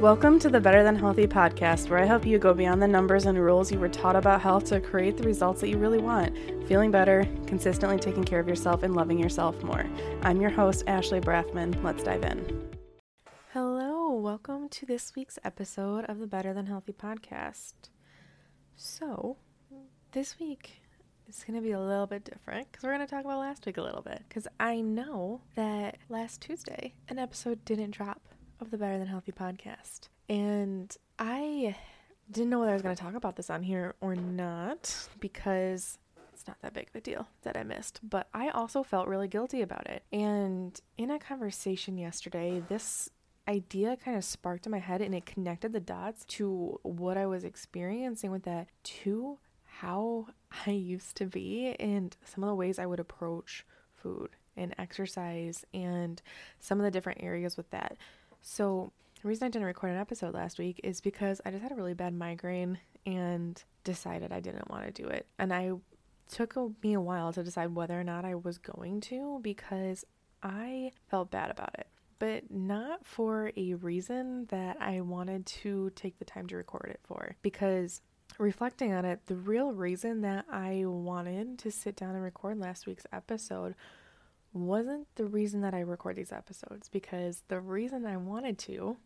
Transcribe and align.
Welcome 0.00 0.38
to 0.38 0.48
the 0.48 0.62
Better 0.62 0.82
Than 0.82 0.96
Healthy 0.96 1.26
podcast, 1.26 1.90
where 1.90 1.98
I 1.98 2.06
help 2.06 2.24
you 2.24 2.38
go 2.38 2.54
beyond 2.54 2.80
the 2.80 2.88
numbers 2.88 3.26
and 3.26 3.38
rules 3.38 3.70
you 3.70 3.78
were 3.78 3.90
taught 3.90 4.16
about 4.16 4.40
health 4.40 4.64
to 4.70 4.80
create 4.80 5.18
the 5.18 5.24
results 5.24 5.60
that 5.60 5.68
you 5.68 5.76
really 5.76 5.98
want 5.98 6.34
feeling 6.66 6.90
better, 6.90 7.28
consistently 7.46 7.98
taking 7.98 8.24
care 8.24 8.40
of 8.40 8.48
yourself, 8.48 8.82
and 8.82 8.94
loving 8.96 9.18
yourself 9.18 9.62
more. 9.62 9.84
I'm 10.22 10.40
your 10.40 10.48
host, 10.48 10.84
Ashley 10.86 11.20
Brathman. 11.20 11.84
Let's 11.84 12.02
dive 12.02 12.24
in. 12.24 12.70
Hello, 13.52 14.14
welcome 14.14 14.70
to 14.70 14.86
this 14.86 15.12
week's 15.14 15.38
episode 15.44 16.06
of 16.06 16.18
the 16.18 16.26
Better 16.26 16.54
Than 16.54 16.64
Healthy 16.64 16.94
podcast. 16.94 17.74
So, 18.76 19.36
this 20.12 20.38
week 20.38 20.80
is 21.28 21.44
going 21.44 21.60
to 21.60 21.62
be 21.62 21.72
a 21.72 21.78
little 21.78 22.06
bit 22.06 22.24
different 22.24 22.72
because 22.72 22.84
we're 22.84 22.94
going 22.94 23.06
to 23.06 23.14
talk 23.14 23.26
about 23.26 23.40
last 23.40 23.66
week 23.66 23.76
a 23.76 23.82
little 23.82 24.00
bit. 24.00 24.22
Because 24.26 24.48
I 24.58 24.80
know 24.80 25.42
that 25.56 25.98
last 26.08 26.40
Tuesday, 26.40 26.94
an 27.10 27.18
episode 27.18 27.66
didn't 27.66 27.90
drop 27.90 28.29
of 28.60 28.70
the 28.70 28.78
Better 28.78 28.98
Than 28.98 29.06
Healthy 29.06 29.32
podcast. 29.32 30.08
And 30.28 30.94
I 31.18 31.76
didn't 32.30 32.50
know 32.50 32.60
whether 32.60 32.70
I 32.70 32.74
was 32.74 32.82
going 32.82 32.94
to 32.94 33.02
talk 33.02 33.14
about 33.14 33.36
this 33.36 33.50
on 33.50 33.62
here 33.62 33.94
or 34.00 34.14
not 34.14 35.08
because 35.18 35.98
it's 36.32 36.46
not 36.46 36.60
that 36.62 36.74
big 36.74 36.88
of 36.88 36.94
a 36.94 37.00
deal 37.00 37.28
that 37.42 37.56
I 37.56 37.62
missed. 37.62 38.00
But 38.02 38.28
I 38.32 38.48
also 38.50 38.82
felt 38.82 39.08
really 39.08 39.28
guilty 39.28 39.62
about 39.62 39.86
it. 39.88 40.04
And 40.12 40.80
in 40.96 41.10
a 41.10 41.18
conversation 41.18 41.98
yesterday, 41.98 42.62
this 42.68 43.10
idea 43.48 43.96
kind 43.96 44.16
of 44.16 44.24
sparked 44.24 44.66
in 44.66 44.72
my 44.72 44.78
head 44.78 45.00
and 45.00 45.14
it 45.14 45.26
connected 45.26 45.72
the 45.72 45.80
dots 45.80 46.24
to 46.24 46.78
what 46.82 47.16
I 47.16 47.26
was 47.26 47.44
experiencing 47.44 48.30
with 48.30 48.44
that 48.44 48.68
to 48.82 49.38
how 49.64 50.26
I 50.66 50.70
used 50.72 51.16
to 51.16 51.26
be 51.26 51.74
and 51.80 52.16
some 52.24 52.44
of 52.44 52.48
the 52.48 52.54
ways 52.54 52.78
I 52.78 52.86
would 52.86 53.00
approach 53.00 53.64
food 53.94 54.30
and 54.56 54.74
exercise 54.78 55.64
and 55.72 56.20
some 56.58 56.78
of 56.78 56.84
the 56.84 56.90
different 56.90 57.22
areas 57.22 57.56
with 57.56 57.70
that. 57.70 57.96
So, 58.42 58.92
the 59.22 59.28
reason 59.28 59.46
I 59.46 59.50
didn't 59.50 59.66
record 59.66 59.90
an 59.90 59.98
episode 59.98 60.32
last 60.32 60.58
week 60.58 60.80
is 60.82 61.00
because 61.02 61.42
I 61.44 61.50
just 61.50 61.62
had 61.62 61.72
a 61.72 61.74
really 61.74 61.92
bad 61.92 62.14
migraine 62.14 62.78
and 63.04 63.62
decided 63.84 64.32
I 64.32 64.40
didn't 64.40 64.70
want 64.70 64.86
to 64.86 65.02
do 65.02 65.08
it. 65.08 65.26
And 65.38 65.52
I 65.52 65.72
took 66.30 66.56
me 66.82 66.94
a 66.94 67.00
while 67.00 67.32
to 67.32 67.42
decide 67.42 67.74
whether 67.74 67.98
or 67.98 68.04
not 68.04 68.24
I 68.24 68.34
was 68.34 68.56
going 68.56 69.00
to 69.02 69.40
because 69.42 70.04
I 70.42 70.92
felt 71.08 71.30
bad 71.30 71.50
about 71.50 71.74
it. 71.78 71.88
But 72.18 72.50
not 72.50 73.04
for 73.04 73.50
a 73.56 73.74
reason 73.74 74.46
that 74.46 74.76
I 74.80 75.00
wanted 75.00 75.46
to 75.46 75.90
take 75.96 76.18
the 76.18 76.24
time 76.24 76.46
to 76.48 76.56
record 76.56 76.90
it 76.90 77.00
for. 77.02 77.36
Because 77.42 78.02
reflecting 78.38 78.92
on 78.92 79.04
it, 79.04 79.26
the 79.26 79.36
real 79.36 79.72
reason 79.72 80.20
that 80.22 80.44
I 80.50 80.84
wanted 80.86 81.58
to 81.60 81.70
sit 81.70 81.96
down 81.96 82.14
and 82.14 82.22
record 82.22 82.58
last 82.58 82.86
week's 82.86 83.06
episode 83.12 83.74
wasn't 84.52 85.06
the 85.14 85.26
reason 85.26 85.60
that 85.60 85.74
I 85.74 85.80
record 85.80 86.16
these 86.16 86.32
episodes 86.32 86.88
because 86.88 87.42
the 87.48 87.60
reason 87.60 88.06
I 88.06 88.16
wanted 88.16 88.58
to 88.60 88.96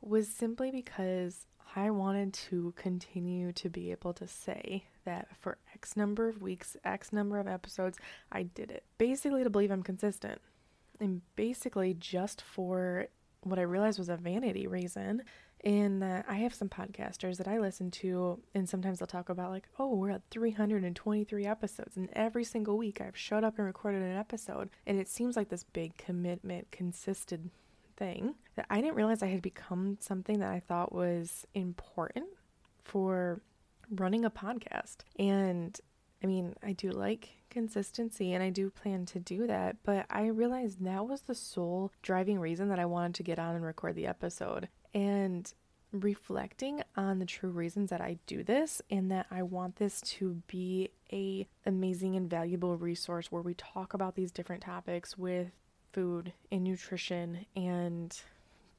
was 0.00 0.28
simply 0.28 0.70
because 0.70 1.46
I 1.74 1.90
wanted 1.90 2.34
to 2.34 2.74
continue 2.76 3.52
to 3.52 3.70
be 3.70 3.90
able 3.90 4.12
to 4.14 4.28
say 4.28 4.84
that 5.04 5.28
for 5.40 5.58
X 5.74 5.96
number 5.96 6.28
of 6.28 6.42
weeks, 6.42 6.76
X 6.84 7.12
number 7.12 7.38
of 7.38 7.48
episodes, 7.48 7.98
I 8.30 8.42
did 8.42 8.70
it. 8.70 8.84
Basically, 8.98 9.42
to 9.42 9.50
believe 9.50 9.70
I'm 9.70 9.82
consistent. 9.82 10.40
And 11.00 11.22
basically, 11.34 11.94
just 11.94 12.42
for 12.42 13.08
what 13.42 13.58
I 13.58 13.62
realized 13.62 13.98
was 13.98 14.08
a 14.08 14.16
vanity 14.16 14.66
reason 14.66 15.22
that 15.64 16.24
I 16.28 16.36
have 16.38 16.54
some 16.54 16.68
podcasters 16.68 17.36
that 17.36 17.46
I 17.46 17.58
listen 17.58 17.90
to, 17.92 18.40
and 18.54 18.68
sometimes 18.68 18.98
they'll 18.98 19.06
talk 19.06 19.28
about, 19.28 19.50
like, 19.50 19.68
oh, 19.78 19.94
we're 19.94 20.10
at 20.10 20.22
323 20.30 21.46
episodes, 21.46 21.96
and 21.96 22.08
every 22.14 22.42
single 22.44 22.76
week 22.76 23.00
I've 23.00 23.16
showed 23.16 23.44
up 23.44 23.58
and 23.58 23.66
recorded 23.66 24.02
an 24.02 24.16
episode. 24.16 24.70
And 24.86 24.98
it 24.98 25.08
seems 25.08 25.36
like 25.36 25.50
this 25.50 25.62
big 25.62 25.96
commitment, 25.96 26.72
consistent 26.72 27.52
thing 27.96 28.34
that 28.56 28.66
I 28.70 28.80
didn't 28.80 28.96
realize 28.96 29.22
I 29.22 29.28
had 29.28 29.42
become 29.42 29.98
something 30.00 30.40
that 30.40 30.50
I 30.50 30.60
thought 30.60 30.92
was 30.92 31.46
important 31.54 32.26
for 32.82 33.40
running 33.90 34.24
a 34.24 34.30
podcast. 34.30 34.98
And 35.18 35.78
I 36.22 36.26
mean, 36.26 36.54
I 36.62 36.72
do 36.72 36.90
like 36.90 37.28
consistency 37.52 38.32
and 38.32 38.42
I 38.42 38.50
do 38.50 38.70
plan 38.70 39.06
to 39.06 39.20
do 39.20 39.46
that, 39.46 39.76
but 39.84 40.06
I 40.10 40.26
realized 40.26 40.84
that 40.84 41.06
was 41.06 41.22
the 41.22 41.34
sole 41.34 41.92
driving 42.02 42.40
reason 42.40 42.68
that 42.70 42.80
I 42.80 42.86
wanted 42.86 43.14
to 43.14 43.22
get 43.22 43.38
on 43.38 43.54
and 43.54 43.64
record 43.64 43.94
the 43.94 44.06
episode. 44.06 44.68
And 44.94 45.52
reflecting 45.92 46.82
on 46.96 47.18
the 47.18 47.26
true 47.26 47.50
reasons 47.50 47.90
that 47.90 48.00
I 48.00 48.18
do 48.26 48.42
this 48.42 48.80
and 48.90 49.10
that 49.10 49.26
I 49.30 49.42
want 49.42 49.76
this 49.76 50.00
to 50.00 50.42
be 50.46 50.90
a 51.12 51.46
amazing 51.66 52.16
and 52.16 52.28
valuable 52.28 52.76
resource 52.76 53.30
where 53.30 53.42
we 53.42 53.54
talk 53.54 53.94
about 53.94 54.14
these 54.14 54.32
different 54.32 54.62
topics 54.62 55.18
with 55.18 55.48
food 55.92 56.32
and 56.50 56.64
nutrition 56.64 57.44
and 57.54 58.18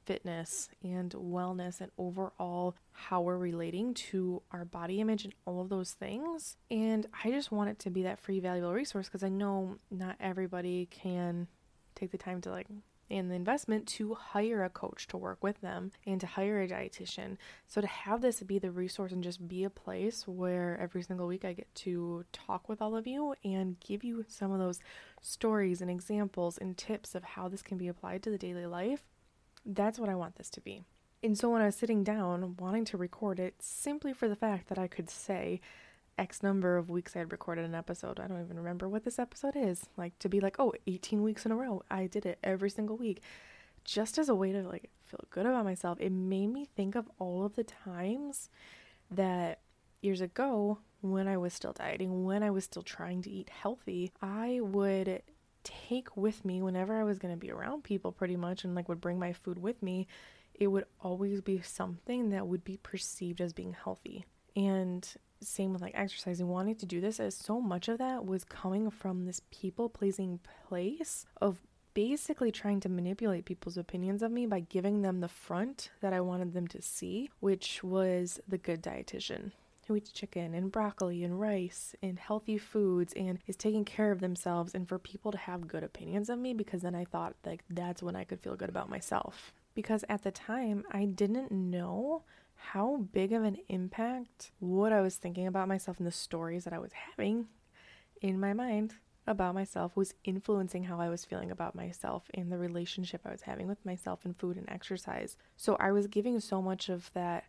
fitness 0.04 0.68
and 0.82 1.12
wellness 1.12 1.80
and 1.80 1.90
overall 1.98 2.76
how 2.92 3.20
we're 3.20 3.38
relating 3.38 3.94
to 3.94 4.42
our 4.52 4.64
body 4.64 5.00
image 5.00 5.24
and 5.24 5.34
all 5.46 5.60
of 5.60 5.68
those 5.68 5.92
things. 5.92 6.56
And 6.70 7.06
I 7.24 7.30
just 7.30 7.52
want 7.52 7.70
it 7.70 7.78
to 7.80 7.90
be 7.90 8.02
that 8.02 8.18
free 8.18 8.40
valuable 8.40 8.72
resource 8.72 9.08
because 9.08 9.24
I 9.24 9.28
know 9.28 9.76
not 9.90 10.16
everybody 10.20 10.86
can 10.90 11.48
take 11.94 12.10
the 12.10 12.18
time 12.18 12.40
to 12.42 12.50
like 12.50 12.66
and 13.10 13.30
the 13.30 13.34
investment 13.34 13.86
to 13.86 14.14
hire 14.14 14.64
a 14.64 14.70
coach 14.70 15.06
to 15.08 15.16
work 15.16 15.42
with 15.42 15.60
them 15.60 15.92
and 16.06 16.20
to 16.20 16.26
hire 16.26 16.62
a 16.62 16.68
dietitian. 16.68 17.36
So 17.66 17.80
to 17.80 17.86
have 17.86 18.22
this 18.22 18.42
be 18.42 18.58
the 18.58 18.70
resource 18.70 19.12
and 19.12 19.22
just 19.22 19.46
be 19.46 19.64
a 19.64 19.70
place 19.70 20.26
where 20.26 20.78
every 20.80 21.02
single 21.02 21.26
week 21.26 21.44
I 21.44 21.52
get 21.52 21.72
to 21.76 22.24
talk 22.32 22.68
with 22.68 22.80
all 22.80 22.96
of 22.96 23.06
you 23.06 23.34
and 23.44 23.78
give 23.80 24.04
you 24.04 24.24
some 24.28 24.52
of 24.52 24.58
those 24.58 24.80
stories 25.20 25.80
and 25.80 25.90
examples 25.90 26.58
and 26.58 26.76
tips 26.76 27.14
of 27.14 27.24
how 27.24 27.48
this 27.48 27.62
can 27.62 27.78
be 27.78 27.88
applied 27.88 28.22
to 28.22 28.30
the 28.30 28.38
daily 28.38 28.66
life. 28.66 29.02
That's 29.64 29.98
what 29.98 30.08
I 30.08 30.14
want 30.14 30.36
this 30.36 30.50
to 30.50 30.60
be. 30.60 30.84
And 31.22 31.38
so 31.38 31.48
when 31.48 31.62
I 31.62 31.66
was 31.66 31.76
sitting 31.76 32.04
down 32.04 32.56
wanting 32.58 32.84
to 32.86 32.98
record 32.98 33.40
it 33.40 33.54
simply 33.60 34.12
for 34.12 34.28
the 34.28 34.36
fact 34.36 34.68
that 34.68 34.78
I 34.78 34.86
could 34.86 35.08
say 35.08 35.60
X 36.18 36.42
number 36.42 36.76
of 36.76 36.90
weeks 36.90 37.16
I 37.16 37.20
had 37.20 37.32
recorded 37.32 37.64
an 37.64 37.74
episode. 37.74 38.20
I 38.20 38.26
don't 38.26 38.42
even 38.42 38.58
remember 38.58 38.88
what 38.88 39.04
this 39.04 39.18
episode 39.18 39.56
is. 39.56 39.86
Like 39.96 40.18
to 40.18 40.28
be 40.28 40.40
like, 40.40 40.56
oh, 40.58 40.72
18 40.86 41.22
weeks 41.22 41.46
in 41.46 41.52
a 41.52 41.56
row. 41.56 41.82
I 41.90 42.06
did 42.06 42.26
it 42.26 42.38
every 42.42 42.70
single 42.70 42.96
week. 42.96 43.22
Just 43.84 44.18
as 44.18 44.28
a 44.28 44.34
way 44.34 44.52
to 44.52 44.62
like 44.62 44.90
feel 45.02 45.24
good 45.30 45.46
about 45.46 45.64
myself. 45.64 45.98
It 46.00 46.12
made 46.12 46.48
me 46.48 46.66
think 46.76 46.94
of 46.94 47.10
all 47.18 47.44
of 47.44 47.56
the 47.56 47.64
times 47.64 48.48
that 49.10 49.60
years 50.02 50.20
ago 50.20 50.78
when 51.00 51.28
I 51.28 51.36
was 51.36 51.52
still 51.52 51.72
dieting, 51.72 52.24
when 52.24 52.42
I 52.42 52.50
was 52.50 52.64
still 52.64 52.82
trying 52.82 53.22
to 53.22 53.30
eat 53.30 53.50
healthy, 53.50 54.12
I 54.22 54.60
would 54.62 55.22
take 55.64 56.16
with 56.16 56.44
me 56.44 56.62
whenever 56.62 56.94
I 56.94 57.04
was 57.04 57.18
going 57.18 57.34
to 57.34 57.40
be 57.40 57.50
around 57.50 57.84
people 57.84 58.12
pretty 58.12 58.36
much 58.36 58.64
and 58.64 58.74
like 58.74 58.88
would 58.88 59.00
bring 59.00 59.18
my 59.18 59.32
food 59.32 59.60
with 59.60 59.82
me, 59.82 60.06
it 60.54 60.68
would 60.68 60.86
always 61.00 61.40
be 61.40 61.60
something 61.62 62.30
that 62.30 62.46
would 62.46 62.64
be 62.64 62.76
perceived 62.76 63.40
as 63.40 63.52
being 63.52 63.72
healthy. 63.72 64.24
And 64.54 65.06
same 65.40 65.72
with 65.72 65.82
like 65.82 65.94
exercising, 65.96 66.48
wanting 66.48 66.76
to 66.76 66.86
do 66.86 67.00
this, 67.00 67.18
as 67.20 67.34
so 67.34 67.60
much 67.60 67.88
of 67.88 67.98
that 67.98 68.24
was 68.24 68.44
coming 68.44 68.90
from 68.90 69.26
this 69.26 69.42
people 69.50 69.88
pleasing 69.88 70.40
place 70.68 71.26
of 71.40 71.58
basically 71.92 72.50
trying 72.50 72.80
to 72.80 72.88
manipulate 72.88 73.44
people's 73.44 73.76
opinions 73.76 74.22
of 74.22 74.30
me 74.32 74.46
by 74.46 74.60
giving 74.60 75.02
them 75.02 75.20
the 75.20 75.28
front 75.28 75.90
that 76.00 76.12
I 76.12 76.20
wanted 76.20 76.52
them 76.52 76.66
to 76.68 76.82
see, 76.82 77.30
which 77.40 77.84
was 77.84 78.40
the 78.48 78.58
good 78.58 78.82
dietitian 78.82 79.52
who 79.86 79.96
eats 79.96 80.10
chicken 80.10 80.54
and 80.54 80.72
broccoli 80.72 81.24
and 81.24 81.40
rice 81.40 81.94
and 82.02 82.18
healthy 82.18 82.58
foods 82.58 83.12
and 83.14 83.38
is 83.46 83.56
taking 83.56 83.84
care 83.84 84.10
of 84.10 84.20
themselves 84.20 84.74
and 84.74 84.88
for 84.88 84.98
people 84.98 85.32
to 85.32 85.38
have 85.38 85.68
good 85.68 85.82
opinions 85.82 86.28
of 86.28 86.38
me 86.38 86.54
because 86.54 86.82
then 86.82 86.94
I 86.94 87.04
thought 87.04 87.34
like 87.44 87.64
that's 87.68 88.02
when 88.02 88.16
I 88.16 88.24
could 88.24 88.40
feel 88.40 88.56
good 88.56 88.68
about 88.68 88.90
myself. 88.90 89.52
Because 89.74 90.04
at 90.08 90.22
the 90.22 90.30
time 90.30 90.84
I 90.92 91.04
didn't 91.04 91.50
know 91.50 92.22
how 92.56 93.06
big 93.12 93.32
of 93.32 93.42
an 93.42 93.58
impact 93.68 94.52
what 94.58 94.92
I 94.92 95.00
was 95.00 95.16
thinking 95.16 95.46
about 95.46 95.68
myself 95.68 95.98
and 95.98 96.06
the 96.06 96.12
stories 96.12 96.64
that 96.64 96.72
I 96.72 96.78
was 96.78 96.92
having 96.92 97.46
in 98.20 98.40
my 98.40 98.52
mind 98.52 98.94
about 99.26 99.54
myself 99.54 99.96
was 99.96 100.14
influencing 100.24 100.84
how 100.84 101.00
I 101.00 101.08
was 101.08 101.24
feeling 101.24 101.50
about 101.50 101.74
myself 101.74 102.24
and 102.34 102.52
the 102.52 102.58
relationship 102.58 103.22
I 103.24 103.30
was 103.30 103.42
having 103.42 103.66
with 103.66 103.84
myself 103.84 104.24
and 104.24 104.36
food 104.36 104.56
and 104.56 104.68
exercise. 104.68 105.36
So 105.56 105.76
I 105.76 105.92
was 105.92 106.06
giving 106.06 106.40
so 106.40 106.60
much 106.60 106.88
of 106.88 107.10
that 107.14 107.44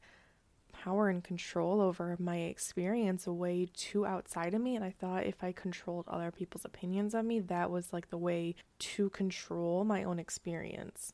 power 0.85 1.09
and 1.09 1.23
control 1.23 1.81
over 1.81 2.15
my 2.19 2.37
experience 2.37 3.25
way 3.25 3.67
too 3.75 4.05
outside 4.05 4.53
of 4.53 4.61
me. 4.61 4.75
And 4.75 4.85
I 4.85 4.91
thought 4.91 5.25
if 5.25 5.43
I 5.43 5.51
controlled 5.51 6.05
other 6.07 6.29
people's 6.29 6.63
opinions 6.63 7.15
of 7.15 7.25
me, 7.25 7.39
that 7.39 7.71
was 7.71 7.91
like 7.91 8.11
the 8.11 8.19
way 8.19 8.53
to 8.77 9.09
control 9.09 9.83
my 9.83 10.03
own 10.03 10.19
experience. 10.19 11.11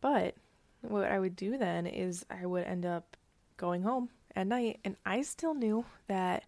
But 0.00 0.34
what 0.80 1.04
I 1.04 1.18
would 1.18 1.36
do 1.36 1.58
then 1.58 1.86
is 1.86 2.24
I 2.30 2.46
would 2.46 2.64
end 2.64 2.86
up 2.86 3.18
going 3.58 3.82
home 3.82 4.08
at 4.34 4.46
night, 4.46 4.80
and 4.82 4.96
I 5.04 5.20
still 5.20 5.54
knew 5.54 5.84
that 6.08 6.44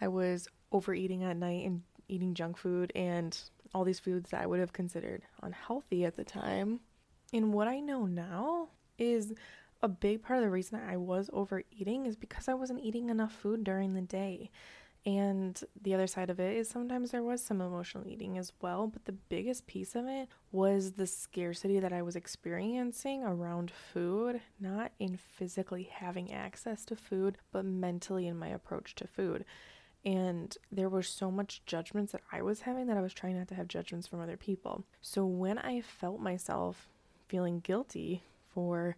I 0.00 0.08
was 0.08 0.48
overeating 0.72 1.22
at 1.22 1.36
night 1.36 1.64
and 1.64 1.82
eating 2.08 2.34
junk 2.34 2.56
food 2.56 2.92
and 2.96 3.38
all 3.72 3.84
these 3.84 4.00
foods 4.00 4.30
that 4.30 4.42
I 4.42 4.46
would 4.46 4.58
have 4.58 4.72
considered 4.72 5.22
unhealthy 5.42 6.04
at 6.04 6.16
the 6.16 6.24
time. 6.24 6.80
And 7.32 7.52
what 7.52 7.68
I 7.68 7.78
know 7.78 8.04
now 8.04 8.68
is 8.98 9.32
a 9.84 9.88
big 9.88 10.22
part 10.22 10.38
of 10.38 10.44
the 10.44 10.50
reason 10.50 10.80
I 10.80 10.96
was 10.96 11.28
overeating 11.30 12.06
is 12.06 12.16
because 12.16 12.48
I 12.48 12.54
wasn't 12.54 12.82
eating 12.82 13.10
enough 13.10 13.32
food 13.32 13.64
during 13.64 13.92
the 13.92 14.00
day. 14.00 14.50
And 15.04 15.62
the 15.82 15.92
other 15.92 16.06
side 16.06 16.30
of 16.30 16.40
it 16.40 16.56
is 16.56 16.70
sometimes 16.70 17.10
there 17.10 17.22
was 17.22 17.44
some 17.44 17.60
emotional 17.60 18.08
eating 18.08 18.38
as 18.38 18.50
well, 18.62 18.86
but 18.86 19.04
the 19.04 19.12
biggest 19.12 19.66
piece 19.66 19.94
of 19.94 20.06
it 20.06 20.30
was 20.52 20.92
the 20.92 21.06
scarcity 21.06 21.78
that 21.80 21.92
I 21.92 22.00
was 22.00 22.16
experiencing 22.16 23.24
around 23.24 23.70
food, 23.70 24.40
not 24.58 24.92
in 24.98 25.18
physically 25.18 25.90
having 25.92 26.32
access 26.32 26.86
to 26.86 26.96
food, 26.96 27.36
but 27.52 27.66
mentally 27.66 28.26
in 28.26 28.38
my 28.38 28.48
approach 28.48 28.94
to 28.94 29.06
food. 29.06 29.44
And 30.02 30.56
there 30.72 30.88
was 30.88 31.06
so 31.08 31.30
much 31.30 31.60
judgments 31.66 32.12
that 32.12 32.22
I 32.32 32.40
was 32.40 32.62
having 32.62 32.86
that 32.86 32.96
I 32.96 33.02
was 33.02 33.12
trying 33.12 33.36
not 33.36 33.48
to 33.48 33.54
have 33.54 33.68
judgments 33.68 34.06
from 34.06 34.22
other 34.22 34.38
people. 34.38 34.84
So 35.02 35.26
when 35.26 35.58
I 35.58 35.82
felt 35.82 36.20
myself 36.20 36.88
feeling 37.28 37.60
guilty 37.60 38.22
for 38.54 38.96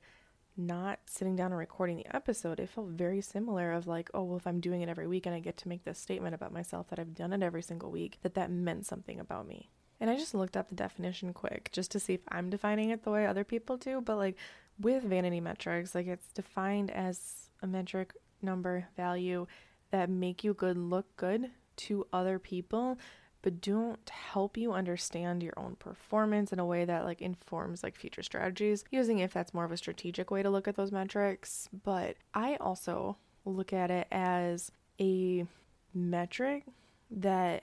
not 0.56 1.00
sitting 1.06 1.36
down 1.36 1.52
and 1.52 1.58
recording 1.58 1.96
the 1.96 2.16
episode, 2.16 2.60
it 2.60 2.68
felt 2.68 2.88
very 2.88 3.20
similar 3.20 3.72
of 3.72 3.86
like, 3.86 4.10
oh, 4.14 4.22
well, 4.22 4.36
if 4.36 4.46
I'm 4.46 4.60
doing 4.60 4.82
it 4.82 4.88
every 4.88 5.06
week 5.06 5.26
and 5.26 5.34
I 5.34 5.40
get 5.40 5.56
to 5.58 5.68
make 5.68 5.84
this 5.84 5.98
statement 5.98 6.34
about 6.34 6.52
myself 6.52 6.88
that 6.88 6.98
I've 6.98 7.14
done 7.14 7.32
it 7.32 7.42
every 7.42 7.62
single 7.62 7.90
week, 7.90 8.18
that 8.22 8.34
that 8.34 8.50
meant 8.50 8.86
something 8.86 9.20
about 9.20 9.46
me. 9.46 9.70
And 10.00 10.10
I 10.10 10.16
just 10.16 10.34
looked 10.34 10.56
up 10.56 10.68
the 10.68 10.74
definition 10.74 11.32
quick 11.32 11.70
just 11.72 11.90
to 11.92 12.00
see 12.00 12.14
if 12.14 12.20
I'm 12.28 12.50
defining 12.50 12.90
it 12.90 13.04
the 13.04 13.10
way 13.10 13.26
other 13.26 13.44
people 13.44 13.76
do. 13.76 14.00
But 14.00 14.16
like 14.16 14.36
with 14.78 15.02
vanity 15.02 15.40
metrics, 15.40 15.94
like 15.94 16.06
it's 16.06 16.32
defined 16.32 16.90
as 16.90 17.50
a 17.62 17.66
metric 17.66 18.12
number 18.42 18.88
value 18.96 19.46
that 19.90 20.10
make 20.10 20.44
you 20.44 20.52
good 20.52 20.76
look 20.76 21.16
good 21.16 21.50
to 21.76 22.06
other 22.12 22.38
people 22.38 22.98
but 23.46 23.60
don't 23.60 24.10
help 24.10 24.56
you 24.56 24.72
understand 24.72 25.40
your 25.40 25.52
own 25.56 25.76
performance 25.76 26.52
in 26.52 26.58
a 26.58 26.66
way 26.66 26.84
that 26.84 27.04
like 27.04 27.22
informs 27.22 27.80
like 27.80 27.94
future 27.94 28.24
strategies 28.24 28.84
using 28.90 29.20
if 29.20 29.32
that's 29.32 29.54
more 29.54 29.64
of 29.64 29.70
a 29.70 29.76
strategic 29.76 30.32
way 30.32 30.42
to 30.42 30.50
look 30.50 30.66
at 30.66 30.74
those 30.74 30.90
metrics. 30.90 31.68
But 31.84 32.16
i 32.34 32.56
also 32.56 33.16
look 33.44 33.72
at 33.72 33.88
it 33.88 34.08
as 34.10 34.72
a 35.00 35.46
metric 35.94 36.64
that 37.08 37.62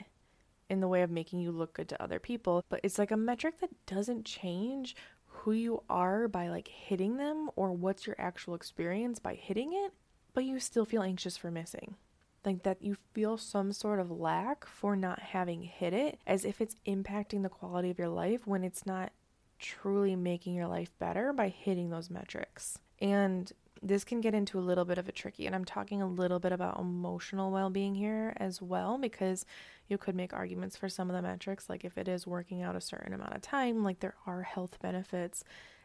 in 0.69 0.80
the 0.80 0.88
way 0.88 1.01
of 1.01 1.12
making 1.12 1.41
you 1.41 1.51
look 1.51 1.74
good 1.74 1.89
to 1.89 2.01
other 2.01 2.18
people 2.18 2.63
but 2.69 2.80
it's 2.81 2.97
like 2.97 3.12
a 3.12 3.18
metric 3.18 3.59
that 3.59 3.85
doesn't 3.85 4.24
change 4.24 4.95
who 5.25 5.51
you 5.51 5.83
are 5.89 6.30
by 6.30 6.47
like 6.47 6.69
hitting 6.69 7.18
them 7.18 7.50
or 7.57 7.74
what's 7.74 8.07
your 8.07 8.15
actual 8.18 8.56
experience 8.56 9.19
by 9.19 9.33
hitting 9.33 9.74
it 9.74 9.91
but 10.33 10.45
you 10.45 10.62
still 10.62 10.85
feel 10.85 11.03
anxious 11.03 11.35
for 11.35 11.51
missing 11.51 11.97
like 12.45 12.63
that 12.63 12.81
you 12.81 12.98
feel 13.13 13.38
some 13.38 13.72
sort 13.72 14.00
of 14.00 14.12
lack 14.12 14.66
for 14.66 14.95
not 14.95 15.19
having 15.19 15.62
hit 15.62 15.94
it 15.94 16.19
as 16.28 16.45
if 16.45 16.60
it's 16.60 16.75
impacting 16.86 17.44
the 17.44 17.50
quality 17.50 17.90
of 17.90 18.00
your 18.00 18.10
life 18.10 18.45
when 18.45 18.63
it's 18.63 18.86
not 18.86 19.12
truly 19.60 20.16
making 20.16 20.54
your 20.54 20.68
life 20.68 20.92
better 21.00 21.31
by 21.31 21.48
hitting 21.48 21.90
those 21.90 22.10
metrics. 22.10 22.78
And 23.00 23.51
this 23.81 24.04
can 24.04 24.22
get 24.22 24.34
into 24.34 24.57
a 24.57 24.62
little 24.62 24.86
bit 24.86 24.98
of 24.98 25.10
a 25.10 25.12
tricky, 25.12 25.45
and 25.45 25.54
I'm 25.54 25.66
talking 25.66 26.01
a 26.01 26.07
little 26.07 26.40
bit 26.40 26.51
about 26.54 26.80
emotional 26.80 27.51
well 27.51 27.69
being 27.69 27.95
here 27.95 28.34
as 28.38 28.62
well, 28.62 28.98
because 28.98 29.45
you 29.90 29.98
could 29.98 30.16
make 30.16 30.34
arguments 30.34 30.78
for 30.78 30.88
some 30.88 31.10
of 31.10 31.16
the 31.16 31.22
metrics, 31.22 31.69
like 31.69 31.84
if 31.84 31.98
it 31.98 32.07
is 32.07 32.25
working 32.25 32.62
out 32.62 32.75
a 32.75 32.81
certain 32.81 33.13
amount 33.13 33.36
of 33.36 33.42
time, 33.42 33.84
like 33.84 34.00
there 34.00 34.16
are 34.25 34.44
health 34.44 34.78
benefits 34.81 35.44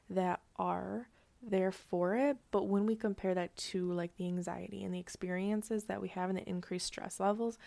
that 0.08 0.40
are 0.56 1.08
there 1.42 1.72
for 1.72 2.16
it. 2.16 2.36
But 2.50 2.64
when 2.68 2.86
we 2.86 2.96
compare 2.96 3.34
that 3.34 3.56
to 3.56 3.92
like 3.92 4.16
the 4.16 4.26
anxiety 4.26 4.84
and 4.84 4.94
the 4.94 5.00
experiences 5.00 5.84
that 5.84 6.00
we 6.00 6.08
have 6.08 6.28
and 6.30 6.38
the 6.38 6.48
increased 6.48 6.86
stress 6.86 7.20
levels, 7.20 7.58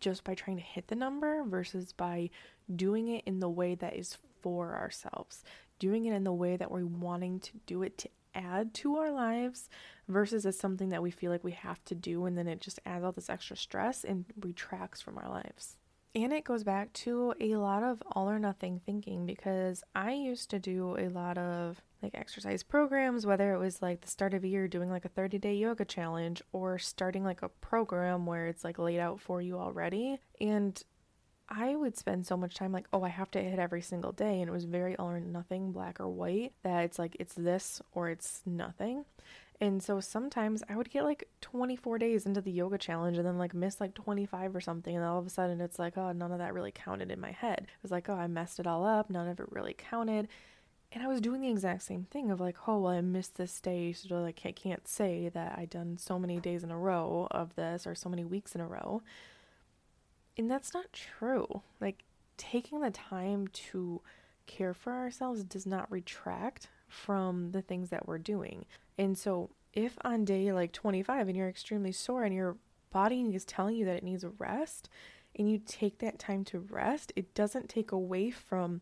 just 0.00 0.24
by 0.24 0.34
trying 0.34 0.56
to 0.56 0.62
hit 0.62 0.88
the 0.88 0.94
number 0.94 1.44
versus 1.44 1.92
by 1.92 2.30
doing 2.74 3.08
it 3.08 3.24
in 3.26 3.40
the 3.40 3.48
way 3.48 3.74
that 3.74 3.94
is 3.96 4.18
for 4.40 4.74
ourselves, 4.74 5.44
doing 5.78 6.04
it 6.06 6.12
in 6.12 6.24
the 6.24 6.32
way 6.32 6.56
that 6.56 6.70
we're 6.70 6.84
wanting 6.84 7.40
to 7.40 7.52
do 7.66 7.82
it 7.82 7.96
to 7.98 8.08
add 8.34 8.74
to 8.74 8.96
our 8.96 9.12
lives 9.12 9.68
versus 10.08 10.44
as 10.44 10.58
something 10.58 10.88
that 10.88 11.02
we 11.02 11.10
feel 11.10 11.30
like 11.30 11.44
we 11.44 11.52
have 11.52 11.82
to 11.84 11.94
do 11.94 12.24
and 12.26 12.36
then 12.36 12.48
it 12.48 12.60
just 12.60 12.80
adds 12.84 13.04
all 13.04 13.12
this 13.12 13.30
extra 13.30 13.56
stress 13.56 14.04
and 14.04 14.24
retracts 14.40 15.00
from 15.00 15.16
our 15.16 15.28
lives. 15.28 15.76
And 16.16 16.32
it 16.32 16.44
goes 16.44 16.62
back 16.62 16.92
to 16.92 17.34
a 17.40 17.56
lot 17.56 17.82
of 17.82 18.00
all 18.12 18.30
or 18.30 18.38
nothing 18.38 18.80
thinking 18.86 19.26
because 19.26 19.82
I 19.96 20.12
used 20.12 20.48
to 20.50 20.60
do 20.60 20.96
a 20.96 21.08
lot 21.08 21.38
of 21.38 21.82
like 22.02 22.14
exercise 22.14 22.62
programs, 22.62 23.26
whether 23.26 23.52
it 23.52 23.58
was 23.58 23.82
like 23.82 24.00
the 24.00 24.08
start 24.08 24.32
of 24.32 24.44
a 24.44 24.48
year 24.48 24.68
doing 24.68 24.90
like 24.90 25.04
a 25.04 25.08
30 25.08 25.38
day 25.38 25.54
yoga 25.54 25.84
challenge 25.84 26.40
or 26.52 26.78
starting 26.78 27.24
like 27.24 27.42
a 27.42 27.48
program 27.48 28.26
where 28.26 28.46
it's 28.46 28.62
like 28.62 28.78
laid 28.78 29.00
out 29.00 29.20
for 29.20 29.42
you 29.42 29.58
already. 29.58 30.20
And 30.40 30.80
I 31.48 31.74
would 31.74 31.96
spend 31.96 32.26
so 32.26 32.36
much 32.36 32.54
time 32.54 32.70
like, 32.70 32.86
oh, 32.92 33.02
I 33.02 33.08
have 33.08 33.30
to 33.32 33.42
hit 33.42 33.58
every 33.58 33.82
single 33.82 34.12
day. 34.12 34.40
And 34.40 34.48
it 34.48 34.52
was 34.52 34.64
very 34.64 34.94
all 34.96 35.10
or 35.10 35.20
nothing, 35.20 35.72
black 35.72 35.98
or 35.98 36.08
white, 36.08 36.52
that 36.62 36.84
it's 36.84 36.98
like 36.98 37.16
it's 37.18 37.34
this 37.34 37.82
or 37.92 38.08
it's 38.08 38.40
nothing. 38.46 39.04
And 39.64 39.82
so 39.82 39.98
sometimes 39.98 40.62
I 40.68 40.76
would 40.76 40.90
get 40.90 41.04
like 41.04 41.26
24 41.40 41.98
days 41.98 42.26
into 42.26 42.42
the 42.42 42.50
yoga 42.50 42.76
challenge 42.76 43.16
and 43.16 43.26
then 43.26 43.38
like 43.38 43.54
miss 43.54 43.80
like 43.80 43.94
25 43.94 44.54
or 44.54 44.60
something. 44.60 44.94
And 44.94 45.02
all 45.02 45.18
of 45.18 45.26
a 45.26 45.30
sudden 45.30 45.60
it's 45.62 45.78
like, 45.78 45.96
oh, 45.96 46.12
none 46.12 46.32
of 46.32 46.38
that 46.38 46.52
really 46.52 46.70
counted 46.70 47.10
in 47.10 47.18
my 47.18 47.32
head. 47.32 47.62
It 47.62 47.82
was 47.82 47.90
like, 47.90 48.10
oh, 48.10 48.14
I 48.14 48.26
messed 48.26 48.60
it 48.60 48.66
all 48.66 48.84
up. 48.84 49.08
None 49.08 49.26
of 49.26 49.40
it 49.40 49.50
really 49.50 49.74
counted. 49.74 50.28
And 50.92 51.02
I 51.02 51.06
was 51.06 51.22
doing 51.22 51.40
the 51.40 51.48
exact 51.48 51.82
same 51.82 52.04
thing 52.04 52.30
of 52.30 52.40
like, 52.40 52.56
oh, 52.68 52.78
well, 52.78 52.92
I 52.92 53.00
missed 53.00 53.36
this 53.36 53.58
day. 53.58 53.94
So 53.94 54.20
like, 54.20 54.42
I 54.44 54.52
can't 54.52 54.86
say 54.86 55.30
that 55.30 55.58
I 55.58 55.64
done 55.64 55.96
so 55.98 56.18
many 56.18 56.38
days 56.40 56.62
in 56.62 56.70
a 56.70 56.78
row 56.78 57.26
of 57.30 57.56
this 57.56 57.86
or 57.86 57.94
so 57.94 58.10
many 58.10 58.24
weeks 58.24 58.54
in 58.54 58.60
a 58.60 58.68
row. 58.68 59.00
And 60.36 60.50
that's 60.50 60.74
not 60.74 60.92
true. 60.92 61.62
Like, 61.80 62.04
taking 62.36 62.80
the 62.80 62.90
time 62.90 63.46
to 63.48 64.02
care 64.46 64.74
for 64.74 64.92
ourselves 64.92 65.42
does 65.42 65.64
not 65.64 65.90
retract 65.90 66.68
from 66.94 67.50
the 67.50 67.62
things 67.62 67.90
that 67.90 68.06
we're 68.06 68.18
doing. 68.18 68.64
And 68.96 69.18
so, 69.18 69.50
if 69.72 69.98
on 70.02 70.24
day 70.24 70.52
like 70.52 70.72
25 70.72 71.26
and 71.28 71.36
you're 71.36 71.48
extremely 71.48 71.90
sore 71.92 72.22
and 72.22 72.34
your 72.34 72.56
body 72.92 73.20
is 73.34 73.44
telling 73.44 73.74
you 73.74 73.84
that 73.86 73.96
it 73.96 74.04
needs 74.04 74.22
a 74.22 74.28
rest, 74.30 74.88
and 75.36 75.50
you 75.50 75.58
take 75.58 75.98
that 75.98 76.18
time 76.18 76.44
to 76.44 76.60
rest, 76.60 77.12
it 77.16 77.34
doesn't 77.34 77.68
take 77.68 77.90
away 77.92 78.30
from 78.30 78.80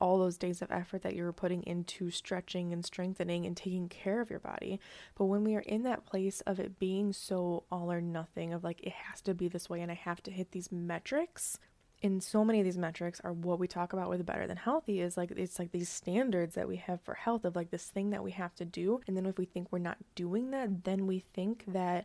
all 0.00 0.18
those 0.18 0.38
days 0.38 0.62
of 0.62 0.70
effort 0.70 1.02
that 1.02 1.16
you 1.16 1.24
were 1.24 1.32
putting 1.32 1.62
into 1.64 2.10
stretching 2.10 2.72
and 2.72 2.84
strengthening 2.84 3.44
and 3.46 3.56
taking 3.56 3.88
care 3.88 4.20
of 4.20 4.30
your 4.30 4.38
body. 4.38 4.78
But 5.16 5.24
when 5.24 5.42
we 5.42 5.56
are 5.56 5.60
in 5.60 5.82
that 5.82 6.06
place 6.06 6.40
of 6.42 6.60
it 6.60 6.78
being 6.78 7.12
so 7.12 7.64
all 7.70 7.90
or 7.90 8.00
nothing, 8.00 8.52
of 8.52 8.62
like 8.62 8.80
it 8.82 8.92
has 8.92 9.20
to 9.22 9.34
be 9.34 9.48
this 9.48 9.68
way 9.68 9.80
and 9.80 9.90
I 9.90 9.96
have 9.96 10.22
to 10.24 10.30
hit 10.30 10.52
these 10.52 10.70
metrics, 10.70 11.58
in 12.00 12.20
so 12.20 12.44
many 12.44 12.60
of 12.60 12.64
these 12.64 12.78
metrics 12.78 13.20
are 13.24 13.32
what 13.32 13.58
we 13.58 13.66
talk 13.66 13.92
about 13.92 14.08
with 14.08 14.24
better 14.24 14.46
than 14.46 14.56
healthy 14.56 15.00
is 15.00 15.16
like 15.16 15.32
it's 15.32 15.58
like 15.58 15.72
these 15.72 15.88
standards 15.88 16.54
that 16.54 16.68
we 16.68 16.76
have 16.76 17.00
for 17.00 17.14
health 17.14 17.44
of 17.44 17.56
like 17.56 17.70
this 17.70 17.86
thing 17.86 18.10
that 18.10 18.22
we 18.22 18.30
have 18.30 18.54
to 18.56 18.64
do. 18.64 19.00
And 19.06 19.16
then 19.16 19.26
if 19.26 19.36
we 19.36 19.44
think 19.44 19.68
we're 19.70 19.78
not 19.78 19.98
doing 20.14 20.50
that 20.52 20.84
then 20.84 21.06
we 21.06 21.24
think 21.34 21.64
that 21.68 22.04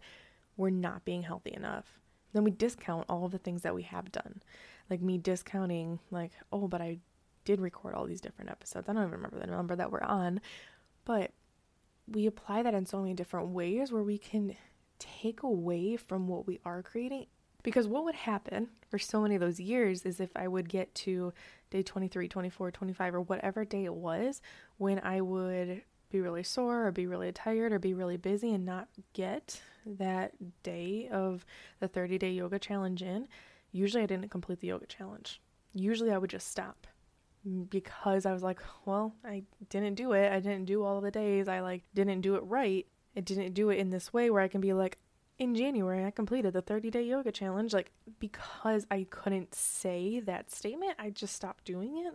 we're 0.57 0.71
not 0.71 1.05
being 1.05 1.23
healthy 1.23 1.53
enough. 1.53 1.99
Then 2.33 2.43
we 2.43 2.51
discount 2.51 3.05
all 3.07 3.25
of 3.25 3.31
the 3.31 3.37
things 3.37 3.61
that 3.61 3.75
we 3.75 3.83
have 3.83 4.11
done. 4.11 4.41
Like 4.89 5.01
me 5.01 5.17
discounting 5.17 5.99
like 6.09 6.31
oh 6.51 6.67
but 6.67 6.81
i 6.81 6.97
did 7.45 7.61
record 7.61 7.93
all 7.93 8.05
these 8.05 8.21
different 8.21 8.49
episodes. 8.49 8.87
I 8.89 8.93
don't 8.93 9.03
even 9.03 9.11
remember 9.11 9.39
the 9.39 9.47
number 9.47 9.75
that 9.75 9.91
we're 9.91 10.01
on. 10.01 10.41
But 11.05 11.31
we 12.07 12.25
apply 12.25 12.63
that 12.63 12.73
in 12.73 12.85
so 12.85 12.99
many 12.99 13.13
different 13.13 13.49
ways 13.49 13.91
where 13.91 14.03
we 14.03 14.17
can 14.17 14.55
take 14.99 15.43
away 15.43 15.97
from 15.97 16.27
what 16.27 16.47
we 16.47 16.59
are 16.65 16.81
creating 16.81 17.25
because 17.63 17.87
what 17.87 18.03
would 18.03 18.15
happen 18.15 18.67
for 18.89 18.99
so 18.99 19.21
many 19.21 19.35
of 19.35 19.41
those 19.41 19.59
years 19.59 20.05
is 20.05 20.19
if 20.19 20.29
I 20.35 20.47
would 20.47 20.69
get 20.69 20.93
to 20.95 21.33
day 21.71 21.81
23, 21.81 22.27
24, 22.27 22.71
25, 22.71 23.15
or 23.15 23.21
whatever 23.21 23.65
day 23.65 23.85
it 23.85 23.93
was, 23.93 24.41
when 24.77 24.99
I 24.99 25.21
would 25.21 25.81
be 26.11 26.21
really 26.21 26.43
sore 26.43 26.85
or 26.85 26.91
be 26.91 27.07
really 27.07 27.31
tired 27.31 27.73
or 27.73 27.79
be 27.79 27.93
really 27.93 28.17
busy 28.17 28.53
and 28.53 28.65
not 28.65 28.87
get 29.13 29.61
that 29.85 30.33
day 30.61 31.09
of 31.11 31.45
the 31.79 31.87
30 31.87 32.17
day 32.17 32.31
yoga 32.31 32.59
challenge 32.59 33.01
in, 33.01 33.27
usually 33.71 34.03
I 34.03 34.07
didn't 34.07 34.29
complete 34.29 34.59
the 34.59 34.67
yoga 34.67 34.85
challenge. 34.85 35.41
Usually 35.73 36.11
I 36.11 36.17
would 36.17 36.29
just 36.29 36.49
stop 36.51 36.85
because 37.69 38.25
I 38.25 38.31
was 38.31 38.43
like, 38.43 38.59
well, 38.85 39.15
I 39.25 39.43
didn't 39.69 39.95
do 39.95 40.13
it. 40.13 40.31
I 40.31 40.39
didn't 40.39 40.65
do 40.65 40.83
all 40.83 41.01
the 41.01 41.11
days. 41.11 41.47
I 41.47 41.61
like 41.61 41.83
didn't 41.93 42.21
do 42.21 42.35
it 42.35 42.43
right. 42.45 42.85
I 43.17 43.19
didn't 43.21 43.53
do 43.53 43.69
it 43.69 43.79
in 43.79 43.89
this 43.89 44.13
way 44.13 44.29
where 44.29 44.41
I 44.41 44.47
can 44.47 44.61
be 44.61 44.73
like, 44.73 44.97
in 45.43 45.55
January, 45.55 46.05
I 46.05 46.11
completed 46.11 46.53
the 46.53 46.61
30 46.61 46.89
day 46.89 47.03
yoga 47.03 47.31
challenge. 47.31 47.73
Like, 47.73 47.91
because 48.19 48.85
I 48.89 49.05
couldn't 49.09 49.53
say 49.53 50.19
that 50.21 50.51
statement, 50.51 50.95
I 50.97 51.09
just 51.09 51.35
stopped 51.35 51.65
doing 51.65 51.97
it. 51.97 52.13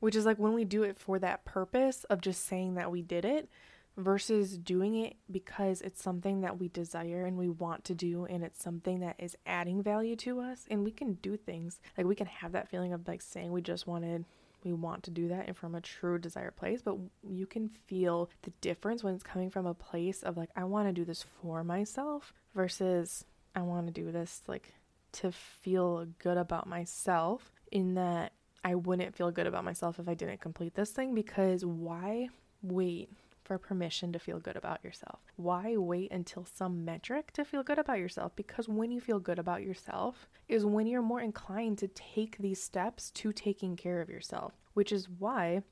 Which 0.00 0.14
is 0.14 0.26
like 0.26 0.38
when 0.38 0.52
we 0.52 0.64
do 0.64 0.82
it 0.82 0.98
for 0.98 1.18
that 1.18 1.44
purpose 1.44 2.04
of 2.04 2.20
just 2.20 2.44
saying 2.44 2.74
that 2.74 2.90
we 2.90 3.00
did 3.00 3.24
it 3.24 3.48
versus 3.96 4.58
doing 4.58 4.94
it 4.94 5.16
because 5.30 5.80
it's 5.80 6.02
something 6.02 6.42
that 6.42 6.58
we 6.60 6.68
desire 6.68 7.24
and 7.24 7.38
we 7.38 7.48
want 7.48 7.82
to 7.84 7.94
do 7.94 8.26
and 8.26 8.44
it's 8.44 8.62
something 8.62 9.00
that 9.00 9.16
is 9.18 9.36
adding 9.46 9.82
value 9.82 10.14
to 10.16 10.40
us. 10.40 10.66
And 10.70 10.84
we 10.84 10.90
can 10.90 11.14
do 11.14 11.36
things 11.36 11.80
like 11.96 12.06
we 12.06 12.14
can 12.14 12.26
have 12.26 12.52
that 12.52 12.68
feeling 12.68 12.92
of 12.92 13.08
like 13.08 13.22
saying 13.22 13.52
we 13.52 13.62
just 13.62 13.86
wanted 13.86 14.26
we 14.64 14.72
want 14.72 15.02
to 15.04 15.10
do 15.10 15.28
that 15.28 15.46
and 15.46 15.56
from 15.56 15.74
a 15.74 15.80
true 15.80 16.18
desire 16.18 16.50
place, 16.50 16.82
but 16.82 16.96
you 17.28 17.46
can 17.46 17.68
feel 17.86 18.30
the 18.42 18.50
difference 18.60 19.04
when 19.04 19.14
it's 19.14 19.22
coming 19.22 19.50
from 19.50 19.66
a 19.66 19.74
place 19.74 20.22
of 20.22 20.36
like, 20.36 20.50
I 20.56 20.64
want 20.64 20.88
to 20.88 20.92
do 20.92 21.04
this 21.04 21.24
for 21.40 21.62
myself 21.62 22.32
versus 22.54 23.24
I 23.54 23.62
want 23.62 23.86
to 23.86 23.92
do 23.92 24.10
this 24.10 24.42
like 24.46 24.74
to 25.12 25.32
feel 25.32 26.06
good 26.18 26.36
about 26.36 26.66
myself, 26.66 27.52
in 27.72 27.94
that 27.94 28.32
I 28.64 28.74
wouldn't 28.74 29.14
feel 29.14 29.30
good 29.30 29.46
about 29.46 29.64
myself 29.64 29.98
if 29.98 30.08
I 30.08 30.14
didn't 30.14 30.40
complete 30.40 30.74
this 30.74 30.90
thing 30.90 31.14
because 31.14 31.64
why 31.64 32.28
wait 32.62 33.10
for 33.46 33.58
permission 33.58 34.12
to 34.12 34.18
feel 34.18 34.40
good 34.40 34.56
about 34.56 34.82
yourself. 34.84 35.20
Why 35.36 35.76
wait 35.76 36.10
until 36.10 36.44
some 36.44 36.84
metric 36.84 37.32
to 37.34 37.44
feel 37.44 37.62
good 37.62 37.78
about 37.78 37.98
yourself? 37.98 38.34
Because 38.34 38.68
when 38.68 38.90
you 38.90 39.00
feel 39.00 39.20
good 39.20 39.38
about 39.38 39.62
yourself 39.62 40.28
is 40.48 40.66
when 40.66 40.86
you're 40.86 41.02
more 41.02 41.20
inclined 41.20 41.78
to 41.78 41.88
take 41.88 42.36
these 42.38 42.62
steps 42.62 43.10
to 43.12 43.32
taking 43.32 43.76
care 43.76 44.00
of 44.00 44.10
yourself, 44.10 44.52
which 44.74 44.90
is 44.90 45.08
why 45.08 45.62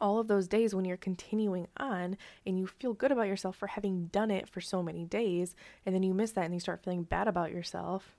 all 0.00 0.18
of 0.18 0.28
those 0.28 0.48
days 0.48 0.74
when 0.74 0.84
you're 0.84 0.96
continuing 0.96 1.66
on 1.76 2.16
and 2.46 2.58
you 2.58 2.66
feel 2.66 2.94
good 2.94 3.12
about 3.12 3.26
yourself 3.26 3.56
for 3.56 3.66
having 3.66 4.06
done 4.06 4.30
it 4.30 4.48
for 4.48 4.60
so 4.60 4.82
many 4.82 5.04
days, 5.04 5.54
and 5.84 5.94
then 5.94 6.02
you 6.02 6.14
miss 6.14 6.32
that 6.32 6.44
and 6.44 6.54
you 6.54 6.60
start 6.60 6.82
feeling 6.82 7.02
bad 7.02 7.28
about 7.28 7.52
yourself, 7.52 8.16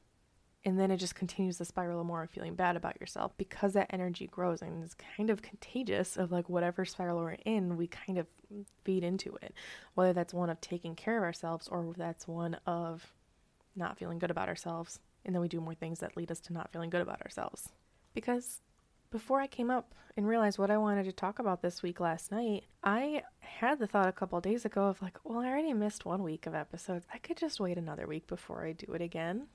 and 0.65 0.77
then 0.77 0.91
it 0.91 0.97
just 0.97 1.15
continues 1.15 1.57
the 1.57 1.65
spiral 1.65 2.01
of 2.01 2.05
more 2.05 2.27
feeling 2.27 2.55
bad 2.55 2.75
about 2.75 2.99
yourself 2.99 3.31
because 3.37 3.73
that 3.73 3.87
energy 3.91 4.27
grows 4.27 4.61
and 4.61 4.83
it's 4.83 4.95
kind 5.15 5.29
of 5.29 5.41
contagious 5.41 6.17
of 6.17 6.31
like 6.31 6.49
whatever 6.49 6.83
spiral 6.83 7.19
we're 7.19 7.37
in, 7.45 7.77
we 7.77 7.87
kind 7.87 8.17
of 8.17 8.27
feed 8.83 9.03
into 9.03 9.37
it. 9.41 9.53
Whether 9.93 10.11
that's 10.11 10.33
one 10.33 10.49
of 10.49 10.59
taking 10.59 10.95
care 10.95 11.17
of 11.17 11.23
ourselves 11.23 11.69
or 11.69 11.93
that's 11.97 12.27
one 12.27 12.55
of 12.65 13.13
not 13.75 13.97
feeling 13.97 14.19
good 14.19 14.31
about 14.31 14.49
ourselves. 14.49 14.99
And 15.23 15.33
then 15.33 15.41
we 15.41 15.47
do 15.47 15.61
more 15.61 15.75
things 15.75 15.99
that 15.99 16.17
lead 16.17 16.31
us 16.31 16.41
to 16.41 16.53
not 16.53 16.71
feeling 16.71 16.89
good 16.89 17.01
about 17.01 17.21
ourselves. 17.21 17.69
Because 18.13 18.61
before 19.11 19.39
I 19.39 19.47
came 19.47 19.71
up 19.71 19.95
and 20.17 20.27
realized 20.27 20.59
what 20.59 20.71
I 20.71 20.77
wanted 20.77 21.05
to 21.05 21.13
talk 21.13 21.39
about 21.39 21.61
this 21.61 21.81
week 21.81 22.01
last 22.01 22.31
night, 22.31 22.65
I 22.83 23.23
had 23.39 23.79
the 23.79 23.87
thought 23.87 24.09
a 24.09 24.13
couple 24.13 24.41
days 24.41 24.65
ago 24.65 24.83
of 24.87 25.01
like, 25.01 25.17
well, 25.23 25.39
I 25.39 25.47
already 25.47 25.73
missed 25.73 26.03
one 26.03 26.21
week 26.21 26.45
of 26.45 26.53
episodes. 26.53 27.05
I 27.13 27.17
could 27.17 27.37
just 27.37 27.61
wait 27.61 27.77
another 27.77 28.07
week 28.07 28.27
before 28.27 28.65
I 28.65 28.73
do 28.73 28.91
it 28.93 29.01
again. 29.01 29.47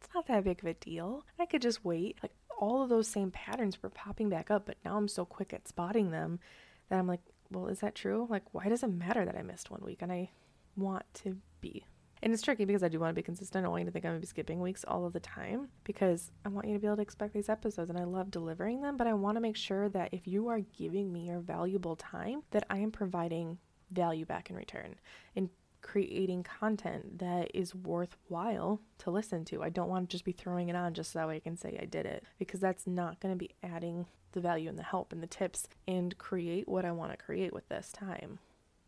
It's 0.00 0.14
not 0.14 0.26
that 0.26 0.44
big 0.44 0.60
of 0.60 0.66
a 0.66 0.74
deal. 0.74 1.24
I 1.38 1.46
could 1.46 1.62
just 1.62 1.84
wait. 1.84 2.18
Like 2.22 2.32
all 2.58 2.82
of 2.82 2.88
those 2.88 3.08
same 3.08 3.30
patterns 3.30 3.82
were 3.82 3.90
popping 3.90 4.28
back 4.28 4.50
up, 4.50 4.66
but 4.66 4.76
now 4.84 4.96
I'm 4.96 5.08
so 5.08 5.24
quick 5.24 5.52
at 5.52 5.68
spotting 5.68 6.10
them 6.10 6.40
that 6.88 6.98
I'm 6.98 7.06
like, 7.06 7.20
well, 7.50 7.68
is 7.68 7.80
that 7.80 7.94
true? 7.94 8.26
Like, 8.30 8.44
why 8.52 8.68
does 8.68 8.82
it 8.82 8.88
matter 8.88 9.24
that 9.24 9.36
I 9.36 9.42
missed 9.42 9.70
one 9.70 9.82
week 9.84 10.02
and 10.02 10.12
I 10.12 10.30
want 10.76 11.04
to 11.14 11.36
be 11.60 11.84
and 12.22 12.32
it's 12.32 12.42
tricky 12.42 12.64
because 12.64 12.82
I 12.82 12.88
do 12.88 13.00
want 13.00 13.10
to 13.10 13.18
be 13.18 13.22
consistent. 13.22 13.62
I 13.62 13.64
don't 13.64 13.70
want 13.70 13.82
you 13.82 13.86
to 13.86 13.92
think 13.92 14.04
I'm 14.04 14.10
going 14.10 14.20
to 14.20 14.26
be 14.26 14.28
skipping 14.28 14.60
weeks 14.60 14.84
all 14.86 15.06
of 15.06 15.12
the 15.12 15.20
time 15.20 15.68
because 15.84 16.30
I 16.44 16.50
want 16.50 16.68
you 16.68 16.74
to 16.74 16.78
be 16.78 16.86
able 16.86 16.96
to 16.96 17.02
expect 17.02 17.32
these 17.32 17.48
episodes 17.48 17.88
and 17.88 17.98
I 17.98 18.04
love 18.04 18.30
delivering 18.30 18.82
them. 18.82 18.96
But 18.96 19.06
I 19.06 19.14
want 19.14 19.36
to 19.36 19.40
make 19.40 19.56
sure 19.56 19.88
that 19.88 20.12
if 20.12 20.26
you 20.26 20.48
are 20.48 20.60
giving 20.60 21.12
me 21.12 21.28
your 21.28 21.40
valuable 21.40 21.96
time, 21.96 22.42
that 22.50 22.66
I 22.68 22.78
am 22.78 22.90
providing 22.90 23.58
value 23.90 24.26
back 24.26 24.50
in 24.50 24.56
return 24.56 24.96
and 25.34 25.48
creating 25.82 26.42
content 26.42 27.18
that 27.18 27.50
is 27.54 27.74
worthwhile 27.74 28.80
to 28.98 29.10
listen 29.10 29.44
to. 29.46 29.62
I 29.62 29.68
don't 29.68 29.88
want 29.88 30.08
to 30.08 30.12
just 30.12 30.24
be 30.24 30.32
throwing 30.32 30.68
it 30.68 30.76
on 30.76 30.94
just 30.94 31.12
so 31.12 31.18
that 31.18 31.28
way 31.28 31.36
I 31.36 31.40
can 31.40 31.56
say 31.56 31.78
I 31.80 31.84
did 31.84 32.06
it 32.06 32.24
because 32.38 32.60
that's 32.60 32.86
not 32.86 33.20
going 33.20 33.34
to 33.34 33.38
be 33.38 33.50
adding 33.62 34.06
the 34.32 34.40
value 34.40 34.68
and 34.68 34.78
the 34.78 34.84
help 34.84 35.12
and 35.12 35.22
the 35.22 35.26
tips 35.26 35.68
and 35.88 36.16
create 36.18 36.68
what 36.68 36.84
I 36.84 36.92
want 36.92 37.12
to 37.12 37.16
create 37.16 37.52
with 37.52 37.68
this 37.68 37.92
time. 37.92 38.38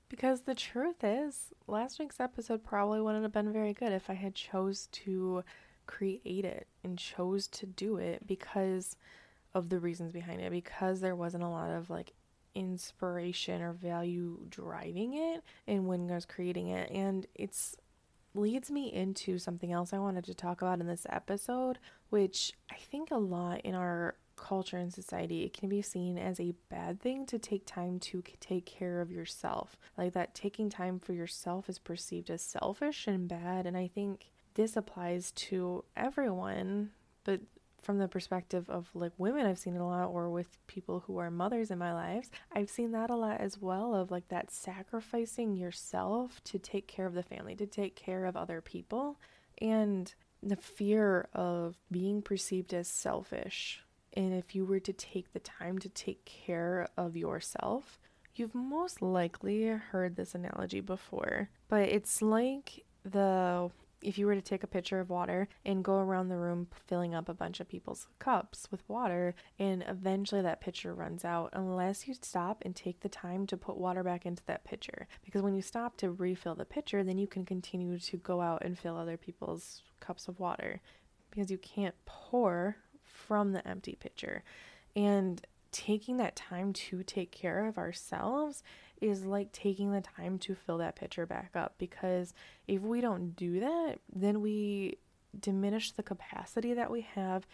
Because 0.08 0.42
the 0.42 0.54
truth 0.54 1.02
is, 1.02 1.52
last 1.66 1.98
week's 1.98 2.20
episode 2.20 2.62
probably 2.62 3.00
wouldn't 3.00 3.22
have 3.22 3.32
been 3.32 3.52
very 3.52 3.72
good 3.72 3.92
if 3.92 4.10
I 4.10 4.14
had 4.14 4.34
chose 4.34 4.88
to 4.92 5.42
create 5.86 6.44
it 6.44 6.66
and 6.84 6.98
chose 6.98 7.46
to 7.48 7.66
do 7.66 7.96
it 7.96 8.26
because 8.26 8.96
of 9.54 9.68
the 9.68 9.78
reasons 9.78 10.12
behind 10.12 10.40
it 10.40 10.50
because 10.50 11.00
there 11.00 11.16
wasn't 11.16 11.42
a 11.42 11.48
lot 11.48 11.70
of 11.70 11.90
like 11.90 12.12
inspiration 12.54 13.62
or 13.62 13.72
value 13.72 14.38
driving 14.48 15.14
it 15.14 15.42
and 15.66 15.86
when 15.86 16.10
I 16.10 16.14
was 16.14 16.26
creating 16.26 16.68
it 16.68 16.90
and 16.90 17.26
it's 17.34 17.76
leads 18.34 18.70
me 18.70 18.92
into 18.92 19.38
something 19.38 19.72
else 19.72 19.92
I 19.92 19.98
wanted 19.98 20.24
to 20.24 20.34
talk 20.34 20.62
about 20.62 20.80
in 20.80 20.86
this 20.86 21.06
episode 21.10 21.78
which 22.10 22.52
I 22.70 22.76
think 22.76 23.10
a 23.10 23.16
lot 23.16 23.60
in 23.62 23.74
our 23.74 24.16
culture 24.36 24.76
and 24.76 24.92
society, 24.92 25.44
it 25.44 25.52
can 25.52 25.68
be 25.68 25.82
seen 25.82 26.18
as 26.18 26.40
a 26.40 26.54
bad 26.68 27.00
thing 27.00 27.26
to 27.26 27.38
take 27.38 27.64
time 27.64 27.98
to 28.00 28.22
take 28.40 28.66
care 28.66 29.00
of 29.00 29.10
yourself. 29.10 29.76
Like 29.96 30.12
that 30.14 30.34
taking 30.34 30.68
time 30.68 30.98
for 30.98 31.12
yourself 31.12 31.68
is 31.68 31.78
perceived 31.78 32.30
as 32.30 32.42
selfish 32.42 33.06
and 33.06 33.28
bad. 33.28 33.66
And 33.66 33.76
I 33.76 33.88
think 33.88 34.30
this 34.54 34.76
applies 34.76 35.30
to 35.32 35.84
everyone, 35.96 36.90
but 37.24 37.40
from 37.82 37.98
the 37.98 38.08
perspective 38.08 38.70
of 38.70 38.88
like 38.94 39.12
women, 39.18 39.46
I've 39.46 39.58
seen 39.58 39.74
it 39.74 39.80
a 39.80 39.84
lot, 39.84 40.06
or 40.06 40.30
with 40.30 40.64
people 40.66 41.00
who 41.06 41.18
are 41.18 41.30
mothers 41.30 41.70
in 41.70 41.78
my 41.78 41.92
lives, 41.92 42.30
I've 42.52 42.70
seen 42.70 42.92
that 42.92 43.10
a 43.10 43.16
lot 43.16 43.40
as 43.40 43.60
well 43.60 43.94
of 43.94 44.10
like 44.10 44.28
that 44.28 44.50
sacrificing 44.50 45.56
yourself 45.56 46.42
to 46.44 46.58
take 46.58 46.86
care 46.86 47.06
of 47.06 47.14
the 47.14 47.22
family, 47.22 47.54
to 47.56 47.66
take 47.66 47.96
care 47.96 48.24
of 48.24 48.36
other 48.36 48.60
people. 48.60 49.18
And 49.60 50.12
the 50.42 50.56
fear 50.56 51.28
of 51.34 51.76
being 51.90 52.22
perceived 52.22 52.74
as 52.74 52.88
selfish 52.88 53.82
and 54.14 54.34
if 54.34 54.54
you 54.54 54.64
were 54.64 54.80
to 54.80 54.92
take 54.92 55.32
the 55.32 55.40
time 55.40 55.78
to 55.78 55.88
take 55.88 56.24
care 56.24 56.88
of 56.96 57.16
yourself, 57.16 57.98
you've 58.34 58.54
most 58.54 59.00
likely 59.00 59.66
heard 59.66 60.16
this 60.16 60.34
analogy 60.34 60.80
before, 60.80 61.48
but 61.68 61.88
it's 61.88 62.20
like 62.20 62.84
the 63.04 63.70
if 64.02 64.18
you 64.18 64.26
were 64.26 64.34
to 64.34 64.40
take 64.40 64.62
a 64.62 64.66
pitcher 64.66 65.00
of 65.00 65.10
water 65.10 65.48
and 65.64 65.84
go 65.84 65.98
around 65.98 66.28
the 66.28 66.36
room 66.36 66.68
filling 66.86 67.14
up 67.14 67.28
a 67.28 67.34
bunch 67.34 67.60
of 67.60 67.68
people's 67.68 68.08
cups 68.18 68.68
with 68.70 68.88
water, 68.88 69.34
and 69.58 69.84
eventually 69.88 70.42
that 70.42 70.60
pitcher 70.60 70.94
runs 70.94 71.24
out, 71.24 71.50
unless 71.52 72.06
you 72.08 72.14
stop 72.14 72.62
and 72.62 72.74
take 72.74 73.00
the 73.00 73.08
time 73.08 73.46
to 73.46 73.56
put 73.56 73.76
water 73.76 74.02
back 74.02 74.26
into 74.26 74.42
that 74.46 74.64
pitcher. 74.64 75.06
Because 75.24 75.42
when 75.42 75.54
you 75.54 75.62
stop 75.62 75.96
to 75.98 76.10
refill 76.10 76.54
the 76.54 76.64
pitcher, 76.64 77.02
then 77.02 77.18
you 77.18 77.26
can 77.26 77.44
continue 77.44 77.98
to 77.98 78.16
go 78.16 78.40
out 78.40 78.62
and 78.64 78.78
fill 78.78 78.96
other 78.96 79.16
people's 79.16 79.82
cups 80.00 80.28
of 80.28 80.40
water. 80.40 80.80
Because 81.30 81.50
you 81.50 81.58
can't 81.58 81.94
pour 82.04 82.76
from 83.04 83.52
the 83.52 83.66
empty 83.66 83.96
pitcher. 83.98 84.42
And 84.94 85.40
taking 85.70 86.18
that 86.18 86.36
time 86.36 86.72
to 86.72 87.02
take 87.02 87.32
care 87.32 87.66
of 87.66 87.78
ourselves 87.78 88.62
is 89.02 89.24
like 89.24 89.52
taking 89.52 89.90
the 89.90 90.00
time 90.00 90.38
to 90.38 90.54
fill 90.54 90.78
that 90.78 90.96
pitcher 90.96 91.26
back 91.26 91.50
up 91.54 91.74
because 91.78 92.32
if 92.66 92.80
we 92.82 93.00
don't 93.00 93.34
do 93.36 93.60
that, 93.60 93.98
then 94.14 94.40
we 94.40 94.98
diminish 95.38 95.92
the 95.92 96.02
capacity 96.02 96.74
that 96.74 96.90
we 96.90 97.00
have 97.00 97.46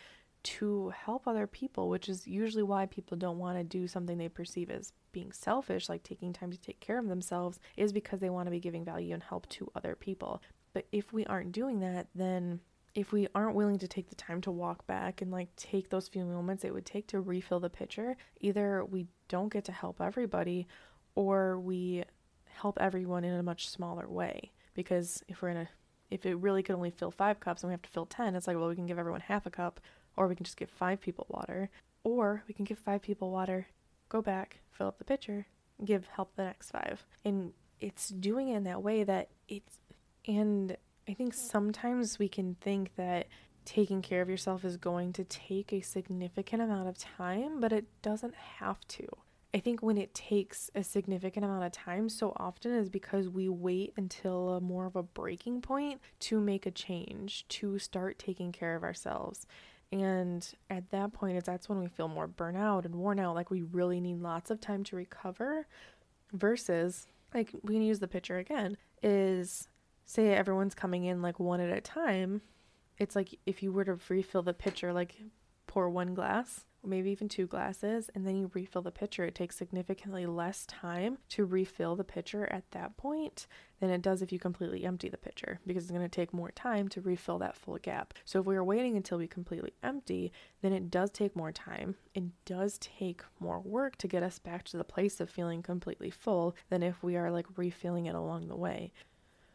to 0.42 0.90
help 0.90 1.26
other 1.26 1.46
people, 1.46 1.88
which 1.88 2.08
is 2.08 2.26
usually 2.26 2.62
why 2.62 2.86
people 2.86 3.16
don't 3.16 3.38
want 3.38 3.58
to 3.58 3.64
do 3.64 3.88
something 3.88 4.18
they 4.18 4.28
perceive 4.28 4.70
as 4.70 4.92
being 5.12 5.32
selfish, 5.32 5.88
like 5.88 6.02
taking 6.02 6.32
time 6.32 6.50
to 6.50 6.60
take 6.60 6.80
care 6.80 6.98
of 6.98 7.08
themselves, 7.08 7.58
is 7.76 7.92
because 7.92 8.20
they 8.20 8.30
want 8.30 8.46
to 8.46 8.50
be 8.50 8.60
giving 8.60 8.84
value 8.84 9.14
and 9.14 9.22
help 9.22 9.48
to 9.48 9.70
other 9.74 9.94
people. 9.94 10.40
But 10.72 10.86
if 10.92 11.12
we 11.12 11.26
aren't 11.26 11.52
doing 11.52 11.80
that, 11.80 12.06
then 12.14 12.60
if 12.94 13.12
we 13.12 13.28
aren't 13.34 13.54
willing 13.54 13.78
to 13.78 13.88
take 13.88 14.08
the 14.08 14.14
time 14.14 14.40
to 14.42 14.50
walk 14.50 14.86
back 14.86 15.22
and 15.22 15.30
like 15.30 15.54
take 15.56 15.90
those 15.90 16.08
few 16.08 16.24
moments 16.24 16.64
it 16.64 16.72
would 16.72 16.86
take 16.86 17.06
to 17.08 17.20
refill 17.20 17.60
the 17.60 17.70
pitcher, 17.70 18.16
either 18.40 18.84
we 18.84 19.06
don't 19.28 19.52
get 19.52 19.64
to 19.64 19.72
help 19.72 20.00
everybody 20.00 20.66
or 21.18 21.58
we 21.58 22.04
help 22.46 22.78
everyone 22.80 23.24
in 23.24 23.34
a 23.34 23.42
much 23.42 23.68
smaller 23.68 24.08
way. 24.08 24.52
Because 24.74 25.20
if 25.26 25.42
we're 25.42 25.48
in 25.48 25.56
a 25.56 25.68
if 26.12 26.24
it 26.24 26.36
really 26.36 26.62
could 26.62 26.76
only 26.76 26.92
fill 26.92 27.10
five 27.10 27.40
cups 27.40 27.62
and 27.62 27.68
we 27.68 27.72
have 27.72 27.82
to 27.82 27.90
fill 27.90 28.06
10, 28.06 28.36
it's 28.36 28.46
like, 28.46 28.56
well, 28.56 28.68
we 28.68 28.76
can 28.76 28.86
give 28.86 29.00
everyone 29.00 29.20
half 29.20 29.44
a 29.44 29.50
cup, 29.50 29.80
or 30.16 30.28
we 30.28 30.36
can 30.36 30.44
just 30.44 30.56
give 30.56 30.70
five 30.70 31.00
people 31.00 31.26
water, 31.28 31.70
or 32.04 32.44
we 32.46 32.54
can 32.54 32.64
give 32.64 32.78
five 32.78 33.02
people 33.02 33.30
water, 33.30 33.66
go 34.08 34.22
back, 34.22 34.60
fill 34.70 34.86
up 34.86 34.96
the 34.96 35.04
pitcher, 35.04 35.46
give 35.84 36.06
help 36.06 36.34
the 36.36 36.44
next 36.44 36.70
five. 36.70 37.04
And 37.24 37.52
it's 37.80 38.08
doing 38.08 38.48
it 38.48 38.56
in 38.56 38.64
that 38.64 38.82
way 38.82 39.02
that 39.02 39.28
it's, 39.48 39.80
and 40.26 40.76
I 41.06 41.14
think 41.14 41.34
sometimes 41.34 42.18
we 42.18 42.28
can 42.28 42.54
think 42.60 42.94
that 42.94 43.26
taking 43.66 44.00
care 44.00 44.22
of 44.22 44.30
yourself 44.30 44.64
is 44.64 44.78
going 44.78 45.12
to 45.14 45.24
take 45.24 45.74
a 45.74 45.82
significant 45.82 46.62
amount 46.62 46.88
of 46.88 46.96
time, 46.96 47.60
but 47.60 47.72
it 47.72 47.84
doesn't 48.00 48.34
have 48.60 48.80
to. 48.88 49.06
I 49.54 49.60
think 49.60 49.82
when 49.82 49.96
it 49.96 50.12
takes 50.12 50.70
a 50.74 50.84
significant 50.84 51.44
amount 51.44 51.64
of 51.64 51.72
time, 51.72 52.08
so 52.10 52.34
often 52.36 52.72
is 52.72 52.90
because 52.90 53.28
we 53.30 53.48
wait 53.48 53.94
until 53.96 54.50
a 54.50 54.60
more 54.60 54.84
of 54.84 54.94
a 54.94 55.02
breaking 55.02 55.62
point 55.62 56.00
to 56.20 56.38
make 56.38 56.66
a 56.66 56.70
change, 56.70 57.48
to 57.48 57.78
start 57.78 58.18
taking 58.18 58.52
care 58.52 58.76
of 58.76 58.82
ourselves. 58.82 59.46
And 59.90 60.46
at 60.68 60.90
that 60.90 61.14
point, 61.14 61.42
that's 61.46 61.68
when 61.68 61.78
we 61.78 61.88
feel 61.88 62.08
more 62.08 62.28
burnout 62.28 62.84
and 62.84 62.96
worn 62.96 63.18
out, 63.18 63.34
like 63.34 63.50
we 63.50 63.62
really 63.62 64.00
need 64.00 64.20
lots 64.20 64.50
of 64.50 64.60
time 64.60 64.84
to 64.84 64.96
recover. 64.96 65.66
Versus, 66.34 67.06
like 67.32 67.54
we 67.62 67.74
can 67.74 67.82
use 67.82 68.00
the 68.00 68.08
picture 68.08 68.36
again, 68.36 68.76
is 69.02 69.66
say 70.04 70.34
everyone's 70.34 70.74
coming 70.74 71.04
in 71.04 71.22
like 71.22 71.40
one 71.40 71.60
at 71.60 71.74
a 71.74 71.80
time, 71.80 72.42
it's 72.98 73.16
like 73.16 73.38
if 73.46 73.62
you 73.62 73.72
were 73.72 73.84
to 73.84 73.98
refill 74.08 74.42
the 74.42 74.52
pitcher, 74.52 74.92
like 74.92 75.16
pour 75.66 75.88
one 75.88 76.14
glass, 76.14 76.66
maybe 76.88 77.10
even 77.10 77.28
two 77.28 77.46
glasses, 77.46 78.10
and 78.14 78.26
then 78.26 78.36
you 78.36 78.50
refill 78.54 78.82
the 78.82 78.90
pitcher, 78.90 79.24
it 79.24 79.34
takes 79.34 79.56
significantly 79.56 80.26
less 80.26 80.66
time 80.66 81.18
to 81.30 81.44
refill 81.44 81.96
the 81.96 82.04
pitcher 82.04 82.46
at 82.52 82.70
that 82.72 82.96
point 82.96 83.46
than 83.80 83.90
it 83.90 84.02
does 84.02 84.22
if 84.22 84.32
you 84.32 84.38
completely 84.38 84.84
empty 84.84 85.08
the 85.08 85.16
pitcher 85.16 85.60
because 85.66 85.84
it's 85.84 85.92
going 85.92 86.02
to 86.02 86.08
take 86.08 86.32
more 86.32 86.50
time 86.50 86.88
to 86.88 87.00
refill 87.00 87.38
that 87.38 87.56
full 87.56 87.78
gap. 87.78 88.14
So 88.24 88.40
if 88.40 88.46
we 88.46 88.56
are 88.56 88.64
waiting 88.64 88.96
until 88.96 89.18
we 89.18 89.28
completely 89.28 89.72
empty, 89.82 90.32
then 90.62 90.72
it 90.72 90.90
does 90.90 91.10
take 91.10 91.36
more 91.36 91.52
time. 91.52 91.94
It 92.14 92.24
does 92.44 92.78
take 92.78 93.22
more 93.38 93.60
work 93.60 93.96
to 93.98 94.08
get 94.08 94.22
us 94.22 94.38
back 94.38 94.64
to 94.64 94.76
the 94.76 94.84
place 94.84 95.20
of 95.20 95.30
feeling 95.30 95.62
completely 95.62 96.10
full 96.10 96.56
than 96.70 96.82
if 96.82 97.02
we 97.02 97.16
are 97.16 97.30
like 97.30 97.46
refilling 97.56 98.06
it 98.06 98.14
along 98.14 98.48
the 98.48 98.56
way. 98.56 98.92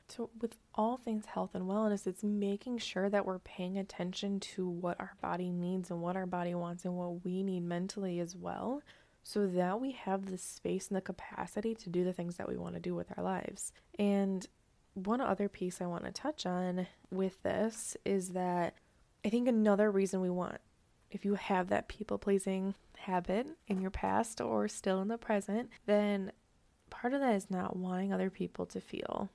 So, 0.10 0.30
with 0.42 0.56
all 0.76 0.98
things 0.98 1.26
health 1.26 1.52
and 1.56 1.66
wellness, 1.66 2.06
it's 2.06 2.24
making 2.24 2.78
sure 2.80 3.10
that 3.10 3.26
we're 3.26 3.40
paying 3.40 3.78
attention 3.78 4.40
to 4.42 4.68
what 4.68 5.00
our 5.00 5.14
body 5.22 5.50
needs 5.52 5.90
and 5.90 6.02
what 6.02 6.16
our 6.16 6.26
body 6.26 6.54
wants 6.54 6.86
and 6.86 6.96
what 6.96 7.24
we 7.26 7.42
need 7.44 7.64
mentally 7.64 8.20
as 8.20 8.36
well. 8.36 8.82
so 9.26 9.48
that 9.48 9.80
we 9.80 9.92
have 9.94 10.26
the 10.26 10.38
space 10.38 10.90
and 10.90 10.98
the 10.98 11.02
capacity 11.02 11.74
to 11.74 11.90
do 11.90 12.04
the 12.04 12.12
things 12.12 12.36
that 12.36 12.50
we 12.50 12.58
want 12.58 12.74
to 12.76 12.82
do 12.82 12.94
with 12.94 13.08
our 13.18 13.24
lives. 13.24 13.72
And 13.98 14.46
one 14.96 15.22
other 15.22 15.48
piece 15.48 15.82
I 15.82 15.86
want 15.86 16.04
to 16.04 16.12
touch 16.12 16.46
on 16.46 16.88
with 17.10 17.42
this 17.42 17.96
is 18.04 18.30
that 18.32 18.74
I 19.26 19.30
think 19.30 19.48
another 19.48 19.90
reason 19.90 20.20
we 20.20 20.30
want, 20.30 20.60
if 21.10 21.24
you 21.24 21.36
have 21.36 21.70
that 21.70 21.88
people 21.88 22.18
pleasing 22.18 22.76
habit 22.98 23.48
in 23.68 23.80
your 23.80 23.92
past 23.92 24.42
or 24.42 24.68
still 24.68 25.02
in 25.02 25.08
the 25.08 25.18
present, 25.18 25.70
then 25.86 26.34
part 26.90 27.14
of 27.14 27.22
that 27.22 27.36
is 27.36 27.50
not 27.50 27.78
wanting 27.78 28.12
other 28.12 28.30
people 28.30 28.66
to 28.68 28.82
feel 28.82 29.30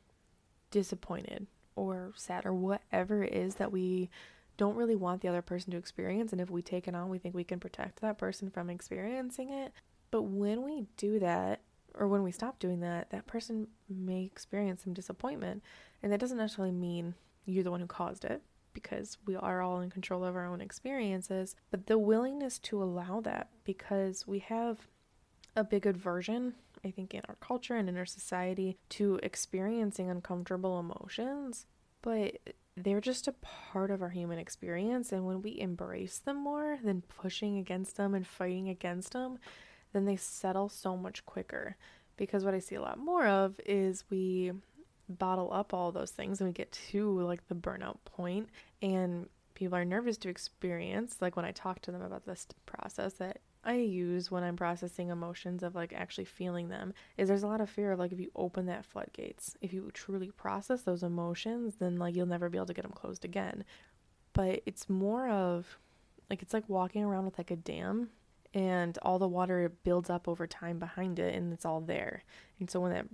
disappointed 0.70 1.46
or 1.76 2.12
sad 2.16 2.44
or 2.44 2.52
whatever 2.52 3.22
it 3.22 3.32
is 3.32 3.56
that 3.56 3.72
we 3.72 4.10
don't 4.56 4.76
really 4.76 4.96
want 4.96 5.22
the 5.22 5.28
other 5.28 5.42
person 5.42 5.70
to 5.70 5.78
experience. 5.78 6.32
And 6.32 6.40
if 6.40 6.50
we 6.50 6.62
take 6.62 6.88
it 6.88 6.94
on, 6.94 7.08
we 7.08 7.18
think 7.18 7.34
we 7.34 7.44
can 7.44 7.60
protect 7.60 8.00
that 8.00 8.18
person 8.18 8.50
from 8.50 8.68
experiencing 8.68 9.50
it. 9.50 9.72
But 10.10 10.22
when 10.22 10.62
we 10.62 10.86
do 10.96 11.18
that, 11.20 11.60
or 11.94 12.08
when 12.08 12.22
we 12.22 12.32
stop 12.32 12.58
doing 12.58 12.80
that, 12.80 13.10
that 13.10 13.26
person 13.26 13.68
may 13.88 14.24
experience 14.24 14.82
some 14.82 14.92
disappointment. 14.92 15.62
And 16.02 16.12
that 16.12 16.20
doesn't 16.20 16.36
necessarily 16.36 16.72
mean 16.72 17.14
you're 17.44 17.64
the 17.64 17.70
one 17.70 17.80
who 17.80 17.86
caused 17.86 18.24
it 18.24 18.42
because 18.72 19.18
we 19.26 19.34
are 19.34 19.62
all 19.62 19.80
in 19.80 19.90
control 19.90 20.24
of 20.24 20.36
our 20.36 20.46
own 20.46 20.60
experiences, 20.60 21.56
but 21.70 21.86
the 21.86 21.98
willingness 21.98 22.58
to 22.60 22.82
allow 22.82 23.20
that 23.20 23.48
because 23.64 24.26
we 24.26 24.38
have 24.38 24.86
a 25.56 25.64
big 25.64 25.86
aversion, 25.86 26.54
I 26.84 26.90
think, 26.90 27.14
in 27.14 27.22
our 27.28 27.36
culture 27.36 27.76
and 27.76 27.88
in 27.88 27.96
our 27.96 28.06
society 28.06 28.78
to 28.90 29.18
experiencing 29.22 30.10
uncomfortable 30.10 30.78
emotions, 30.78 31.66
but 32.02 32.38
they're 32.76 33.00
just 33.00 33.28
a 33.28 33.32
part 33.32 33.90
of 33.90 34.02
our 34.02 34.10
human 34.10 34.38
experience. 34.38 35.12
And 35.12 35.26
when 35.26 35.42
we 35.42 35.58
embrace 35.58 36.18
them 36.18 36.36
more 36.36 36.78
than 36.82 37.02
pushing 37.02 37.58
against 37.58 37.96
them 37.96 38.14
and 38.14 38.26
fighting 38.26 38.68
against 38.68 39.12
them, 39.12 39.38
then 39.92 40.04
they 40.04 40.16
settle 40.16 40.68
so 40.68 40.96
much 40.96 41.26
quicker. 41.26 41.76
Because 42.16 42.44
what 42.44 42.54
I 42.54 42.58
see 42.58 42.74
a 42.74 42.82
lot 42.82 42.98
more 42.98 43.26
of 43.26 43.60
is 43.64 44.04
we 44.10 44.52
bottle 45.08 45.52
up 45.52 45.72
all 45.72 45.90
those 45.90 46.10
things 46.10 46.40
and 46.40 46.48
we 46.48 46.52
get 46.52 46.70
to 46.90 47.20
like 47.22 47.46
the 47.48 47.54
burnout 47.54 47.96
point 48.04 48.48
and 48.82 49.26
people 49.54 49.76
are 49.76 49.84
nervous 49.84 50.18
to 50.18 50.28
experience 50.28 51.16
like 51.20 51.34
when 51.34 51.46
I 51.46 51.52
talk 51.52 51.80
to 51.82 51.90
them 51.90 52.02
about 52.02 52.26
this 52.26 52.46
process 52.66 53.14
that 53.14 53.38
I 53.64 53.74
use 53.74 54.30
when 54.30 54.44
I'm 54.44 54.56
processing 54.56 55.08
emotions 55.08 55.62
of 55.62 55.74
like 55.74 55.92
actually 55.92 56.24
feeling 56.24 56.68
them 56.68 56.94
is 57.16 57.28
there's 57.28 57.42
a 57.42 57.48
lot 57.48 57.60
of 57.60 57.68
fear 57.68 57.92
of 57.92 57.98
like 57.98 58.12
if 58.12 58.20
you 58.20 58.30
open 58.36 58.66
that 58.66 58.84
floodgates, 58.84 59.56
if 59.60 59.72
you 59.72 59.90
truly 59.92 60.30
process 60.30 60.82
those 60.82 61.02
emotions, 61.02 61.74
then 61.78 61.96
like 61.96 62.14
you'll 62.14 62.26
never 62.26 62.48
be 62.48 62.58
able 62.58 62.66
to 62.66 62.74
get 62.74 62.82
them 62.82 62.92
closed 62.92 63.24
again. 63.24 63.64
But 64.32 64.62
it's 64.66 64.88
more 64.88 65.28
of 65.28 65.78
like 66.30 66.42
it's 66.42 66.54
like 66.54 66.68
walking 66.68 67.02
around 67.02 67.24
with 67.24 67.38
like 67.38 67.50
a 67.50 67.56
dam 67.56 68.10
and 68.54 68.96
all 69.02 69.18
the 69.18 69.28
water 69.28 69.72
builds 69.84 70.08
up 70.08 70.28
over 70.28 70.46
time 70.46 70.78
behind 70.78 71.18
it 71.18 71.34
and 71.34 71.52
it's 71.52 71.64
all 71.64 71.80
there. 71.80 72.24
And 72.60 72.70
so 72.70 72.80
when 72.80 72.92
that 72.92 73.06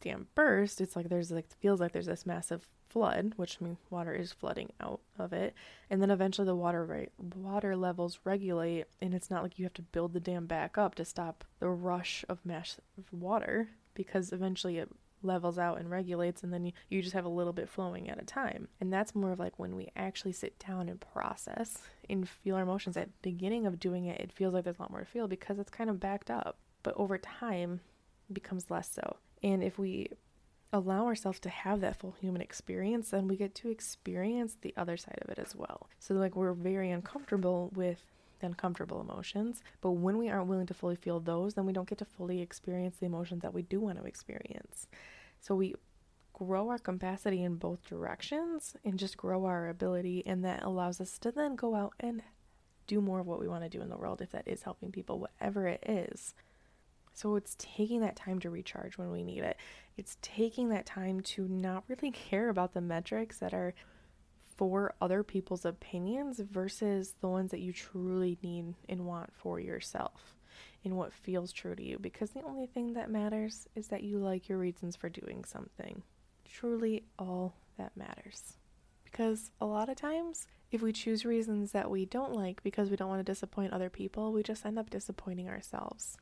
dam 0.00 0.28
bursts, 0.34 0.80
it's 0.80 0.94
like 0.94 1.08
there's 1.08 1.30
like 1.30 1.46
feels 1.58 1.80
like 1.80 1.92
there's 1.92 2.06
this 2.06 2.26
massive 2.26 2.66
flood, 2.88 3.32
which 3.36 3.60
means 3.60 3.78
water 3.90 4.12
is 4.12 4.32
flooding 4.32 4.72
out 4.80 5.00
of 5.18 5.32
it, 5.32 5.54
and 5.90 6.00
then 6.00 6.10
eventually 6.10 6.46
the 6.46 6.54
water 6.54 6.84
rate, 6.84 7.10
water 7.36 7.76
levels 7.76 8.18
regulate, 8.24 8.86
and 9.00 9.14
it's 9.14 9.30
not 9.30 9.42
like 9.42 9.58
you 9.58 9.64
have 9.64 9.74
to 9.74 9.82
build 9.82 10.12
the 10.12 10.20
dam 10.20 10.46
back 10.46 10.78
up 10.78 10.94
to 10.96 11.04
stop 11.04 11.44
the 11.58 11.68
rush 11.68 12.24
of 12.28 12.44
mass 12.44 12.78
water 13.10 13.68
because 13.94 14.32
eventually 14.32 14.78
it 14.78 14.90
levels 15.22 15.58
out 15.58 15.78
and 15.78 15.90
regulates 15.90 16.42
and 16.42 16.52
then 16.52 16.64
you, 16.66 16.72
you 16.88 17.02
just 17.02 17.14
have 17.14 17.24
a 17.24 17.28
little 17.28 17.52
bit 17.52 17.68
flowing 17.68 18.08
at 18.08 18.20
a 18.20 18.24
time. 18.24 18.68
And 18.80 18.92
that's 18.92 19.14
more 19.14 19.32
of 19.32 19.38
like 19.38 19.58
when 19.58 19.74
we 19.74 19.88
actually 19.96 20.32
sit 20.32 20.58
down 20.58 20.88
and 20.88 21.00
process 21.00 21.78
and 22.08 22.28
feel 22.28 22.56
our 22.56 22.62
emotions. 22.62 22.96
At 22.96 23.22
beginning 23.22 23.66
of 23.66 23.80
doing 23.80 24.04
it 24.06 24.20
it 24.20 24.32
feels 24.32 24.54
like 24.54 24.64
there's 24.64 24.78
a 24.78 24.82
lot 24.82 24.90
more 24.90 25.00
to 25.00 25.06
feel 25.06 25.26
because 25.26 25.58
it's 25.58 25.70
kind 25.70 25.90
of 25.90 25.98
backed 25.98 26.30
up 26.30 26.58
but 26.82 26.94
over 26.96 27.18
time 27.18 27.80
becomes 28.32 28.70
less 28.70 28.90
so. 28.90 29.16
And 29.42 29.62
if 29.62 29.78
we 29.78 30.10
allow 30.72 31.06
ourselves 31.06 31.40
to 31.40 31.48
have 31.48 31.80
that 31.80 31.96
full 31.96 32.14
human 32.20 32.42
experience, 32.42 33.10
then 33.10 33.28
we 33.28 33.36
get 33.36 33.54
to 33.56 33.70
experience 33.70 34.56
the 34.60 34.74
other 34.76 34.96
side 34.96 35.18
of 35.22 35.30
it 35.30 35.38
as 35.38 35.54
well. 35.54 35.88
So, 35.98 36.14
like, 36.14 36.36
we're 36.36 36.52
very 36.52 36.90
uncomfortable 36.90 37.70
with 37.74 38.02
uncomfortable 38.42 39.00
emotions, 39.00 39.62
but 39.80 39.92
when 39.92 40.18
we 40.18 40.28
aren't 40.28 40.48
willing 40.48 40.66
to 40.66 40.74
fully 40.74 40.96
feel 40.96 41.20
those, 41.20 41.54
then 41.54 41.66
we 41.66 41.72
don't 41.72 41.88
get 41.88 41.98
to 41.98 42.04
fully 42.04 42.42
experience 42.42 42.96
the 42.98 43.06
emotions 43.06 43.42
that 43.42 43.54
we 43.54 43.62
do 43.62 43.80
want 43.80 43.98
to 43.98 44.04
experience. 44.04 44.86
So, 45.40 45.54
we 45.54 45.74
grow 46.32 46.68
our 46.68 46.78
capacity 46.78 47.42
in 47.42 47.54
both 47.56 47.86
directions 47.86 48.76
and 48.84 48.98
just 48.98 49.16
grow 49.16 49.46
our 49.46 49.68
ability, 49.68 50.22
and 50.26 50.44
that 50.44 50.62
allows 50.62 51.00
us 51.00 51.18
to 51.18 51.30
then 51.30 51.56
go 51.56 51.74
out 51.74 51.94
and 51.98 52.22
do 52.86 53.00
more 53.00 53.20
of 53.20 53.26
what 53.26 53.40
we 53.40 53.48
want 53.48 53.64
to 53.64 53.70
do 53.70 53.80
in 53.80 53.88
the 53.88 53.96
world 53.96 54.20
if 54.20 54.30
that 54.32 54.46
is 54.46 54.62
helping 54.62 54.92
people, 54.92 55.18
whatever 55.18 55.66
it 55.66 55.82
is. 55.88 56.34
So 57.16 57.34
it's 57.36 57.56
taking 57.58 58.02
that 58.02 58.14
time 58.14 58.40
to 58.40 58.50
recharge 58.50 58.98
when 58.98 59.10
we 59.10 59.24
need 59.24 59.42
it. 59.42 59.56
It's 59.96 60.18
taking 60.20 60.68
that 60.68 60.84
time 60.84 61.22
to 61.22 61.48
not 61.48 61.84
really 61.88 62.10
care 62.30 62.50
about 62.50 62.74
the 62.74 62.82
metrics 62.82 63.38
that 63.38 63.54
are 63.54 63.72
for 64.54 64.94
other 65.00 65.22
people's 65.22 65.64
opinions 65.64 66.40
versus 66.40 67.14
the 67.22 67.28
ones 67.28 67.52
that 67.52 67.60
you 67.60 67.72
truly 67.72 68.38
need 68.42 68.74
and 68.86 69.06
want 69.06 69.32
for 69.32 69.58
yourself 69.58 70.34
and 70.84 70.94
what 70.94 71.14
feels 71.14 71.52
true 71.52 71.74
to 71.74 71.82
you. 71.82 71.98
Because 71.98 72.30
the 72.32 72.42
only 72.42 72.66
thing 72.66 72.92
that 72.92 73.10
matters 73.10 73.66
is 73.74 73.88
that 73.88 74.02
you 74.02 74.18
like 74.18 74.50
your 74.50 74.58
reasons 74.58 74.94
for 74.94 75.08
doing 75.08 75.42
something. 75.44 76.02
Truly, 76.44 77.04
all 77.18 77.54
that 77.78 77.96
matters. 77.96 78.58
Because 79.04 79.50
a 79.58 79.64
lot 79.64 79.88
of 79.88 79.96
times, 79.96 80.46
if 80.70 80.82
we 80.82 80.92
choose 80.92 81.24
reasons 81.24 81.72
that 81.72 81.90
we 81.90 82.04
don't 82.04 82.34
like 82.34 82.62
because 82.62 82.90
we 82.90 82.96
don't 82.96 83.08
want 83.08 83.20
to 83.20 83.32
disappoint 83.32 83.72
other 83.72 83.88
people, 83.88 84.32
we 84.32 84.42
just 84.42 84.66
end 84.66 84.78
up 84.78 84.90
disappointing 84.90 85.48
ourselves 85.48 86.18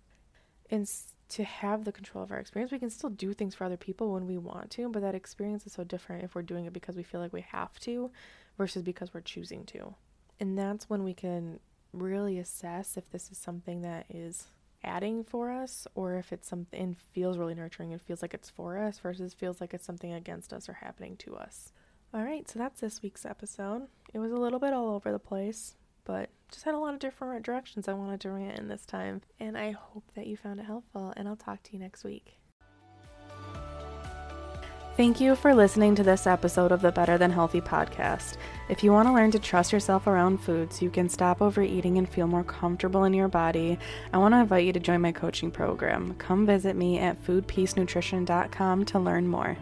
and 0.71 0.89
to 1.31 1.45
have 1.45 1.85
the 1.85 1.93
control 1.93 2.23
of 2.23 2.31
our 2.31 2.39
experience. 2.39 2.71
We 2.71 2.79
can 2.79 2.91
still 2.91 3.11
do 3.11 3.33
things 3.33 3.55
for 3.55 3.65
other 3.65 3.77
people 3.77 4.13
when 4.13 4.27
we 4.27 4.39
want 4.39 4.71
to, 4.73 4.89
but 4.89 5.03
that 5.03 5.15
experience 5.15 5.67
is 5.67 5.73
so 5.73 5.85
different 5.85 6.23
if 6.23 6.35
we're 6.35 6.43
doing 6.43 6.67
it 6.67 6.73
because 6.73 6.97
we 6.97 7.03
feel 7.03 7.21
like 7.21 7.33
we 7.33 7.41
have 7.43 7.79
to 7.81 8.11
versus 8.57 8.83
because 8.83 9.13
we're 9.13 9.21
choosing 9.21 9.65
to. 9.67 9.95
And 10.39 10.59
that's 10.59 10.89
when 10.91 11.03
we 11.03 11.15
can 11.15 11.61
really 11.93 12.39
assess 12.39 12.97
if 12.97 13.11
this 13.11 13.31
is 13.31 13.39
something 13.39 13.83
that 13.83 14.07
is 14.11 14.49
adding 14.83 15.25
for 15.25 15.51
us 15.51 15.87
or 15.95 16.17
if 16.17 16.33
it's 16.33 16.49
something 16.49 16.95
feels 17.13 17.39
really 17.39 17.55
nurturing 17.55 17.93
and 17.93 18.03
feels 18.03 18.21
like 18.21 18.35
it's 18.35 18.51
for 18.51 18.79
us 18.79 18.99
versus 18.99 19.33
feels 19.33 19.61
like 19.61 19.73
it's 19.73 19.87
something 19.87 20.13
against 20.13 20.53
us 20.53 20.69
or 20.69 20.75
happening 20.75 21.17
to 21.17 21.35
us. 21.37 21.73
All 22.13 22.23
right, 22.23 22.49
so 22.49 22.59
that's 22.59 22.81
this 22.81 23.03
week's 23.03 23.25
episode. 23.25 23.89
It 24.13 24.19
was 24.19 24.31
a 24.31 24.37
little 24.37 24.61
bit 24.61 24.73
all 24.73 24.91
over 24.91 25.11
the 25.11 25.19
place, 25.19 25.75
but 26.05 26.31
just 26.51 26.65
had 26.65 26.75
a 26.75 26.79
lot 26.79 26.95
of 26.95 27.01
different 27.01 27.45
directions 27.45 27.89
I 27.89 27.95
wanted 27.95 28.21
to 28.21 28.31
rant 28.31 28.59
in 28.59 28.69
this 28.69 28.87
time. 28.87 29.23
And 29.41 29.59
I 29.59 29.73
hope 29.73 30.05
that 30.15 30.27
you 30.27 30.37
found 30.37 30.61
it 30.61 30.67
helpful, 30.67 31.13
and 31.17 31.29
I'll 31.29 31.37
talk 31.37 31.63
to 31.65 31.73
you 31.73 31.79
next 31.79 32.05
week. 32.05 32.39
Thank 34.97 35.21
you 35.21 35.35
for 35.35 35.53
listening 35.53 35.97
to 35.97 36.05
this 36.05 36.25
episode 36.25 36.71
of 36.71 36.81
the 36.81 36.93
Better 36.93 37.19
Than 37.19 37.33
Healthy 37.33 37.61
podcast. 37.63 38.37
If 38.69 38.85
you 38.85 38.93
want 38.93 39.09
to 39.09 39.13
learn 39.13 39.33
to 39.33 39.41
trust 39.41 39.73
yourself 39.73 40.07
around 40.07 40.39
food 40.39 40.73
so 40.73 40.85
you 40.85 40.91
can 40.91 41.09
stop 41.09 41.43
overeating 41.43 41.99
and 41.99 42.09
feel 42.09 42.29
more 42.29 42.45
comfortable 42.45 43.03
in 43.03 43.13
your 43.13 43.27
body, 43.27 43.77
I 44.13 44.19
want 44.19 44.35
to 44.35 44.39
invite 44.39 44.67
you 44.67 44.73
to 44.73 44.79
join 44.79 45.01
my 45.01 45.11
coaching 45.11 45.51
program. 45.51 46.15
Come 46.19 46.47
visit 46.47 46.77
me 46.77 47.01
at 47.01 47.21
foodpeacenutrition.com 47.25 48.85
to 48.85 48.99
learn 49.01 49.27
more. 49.27 49.57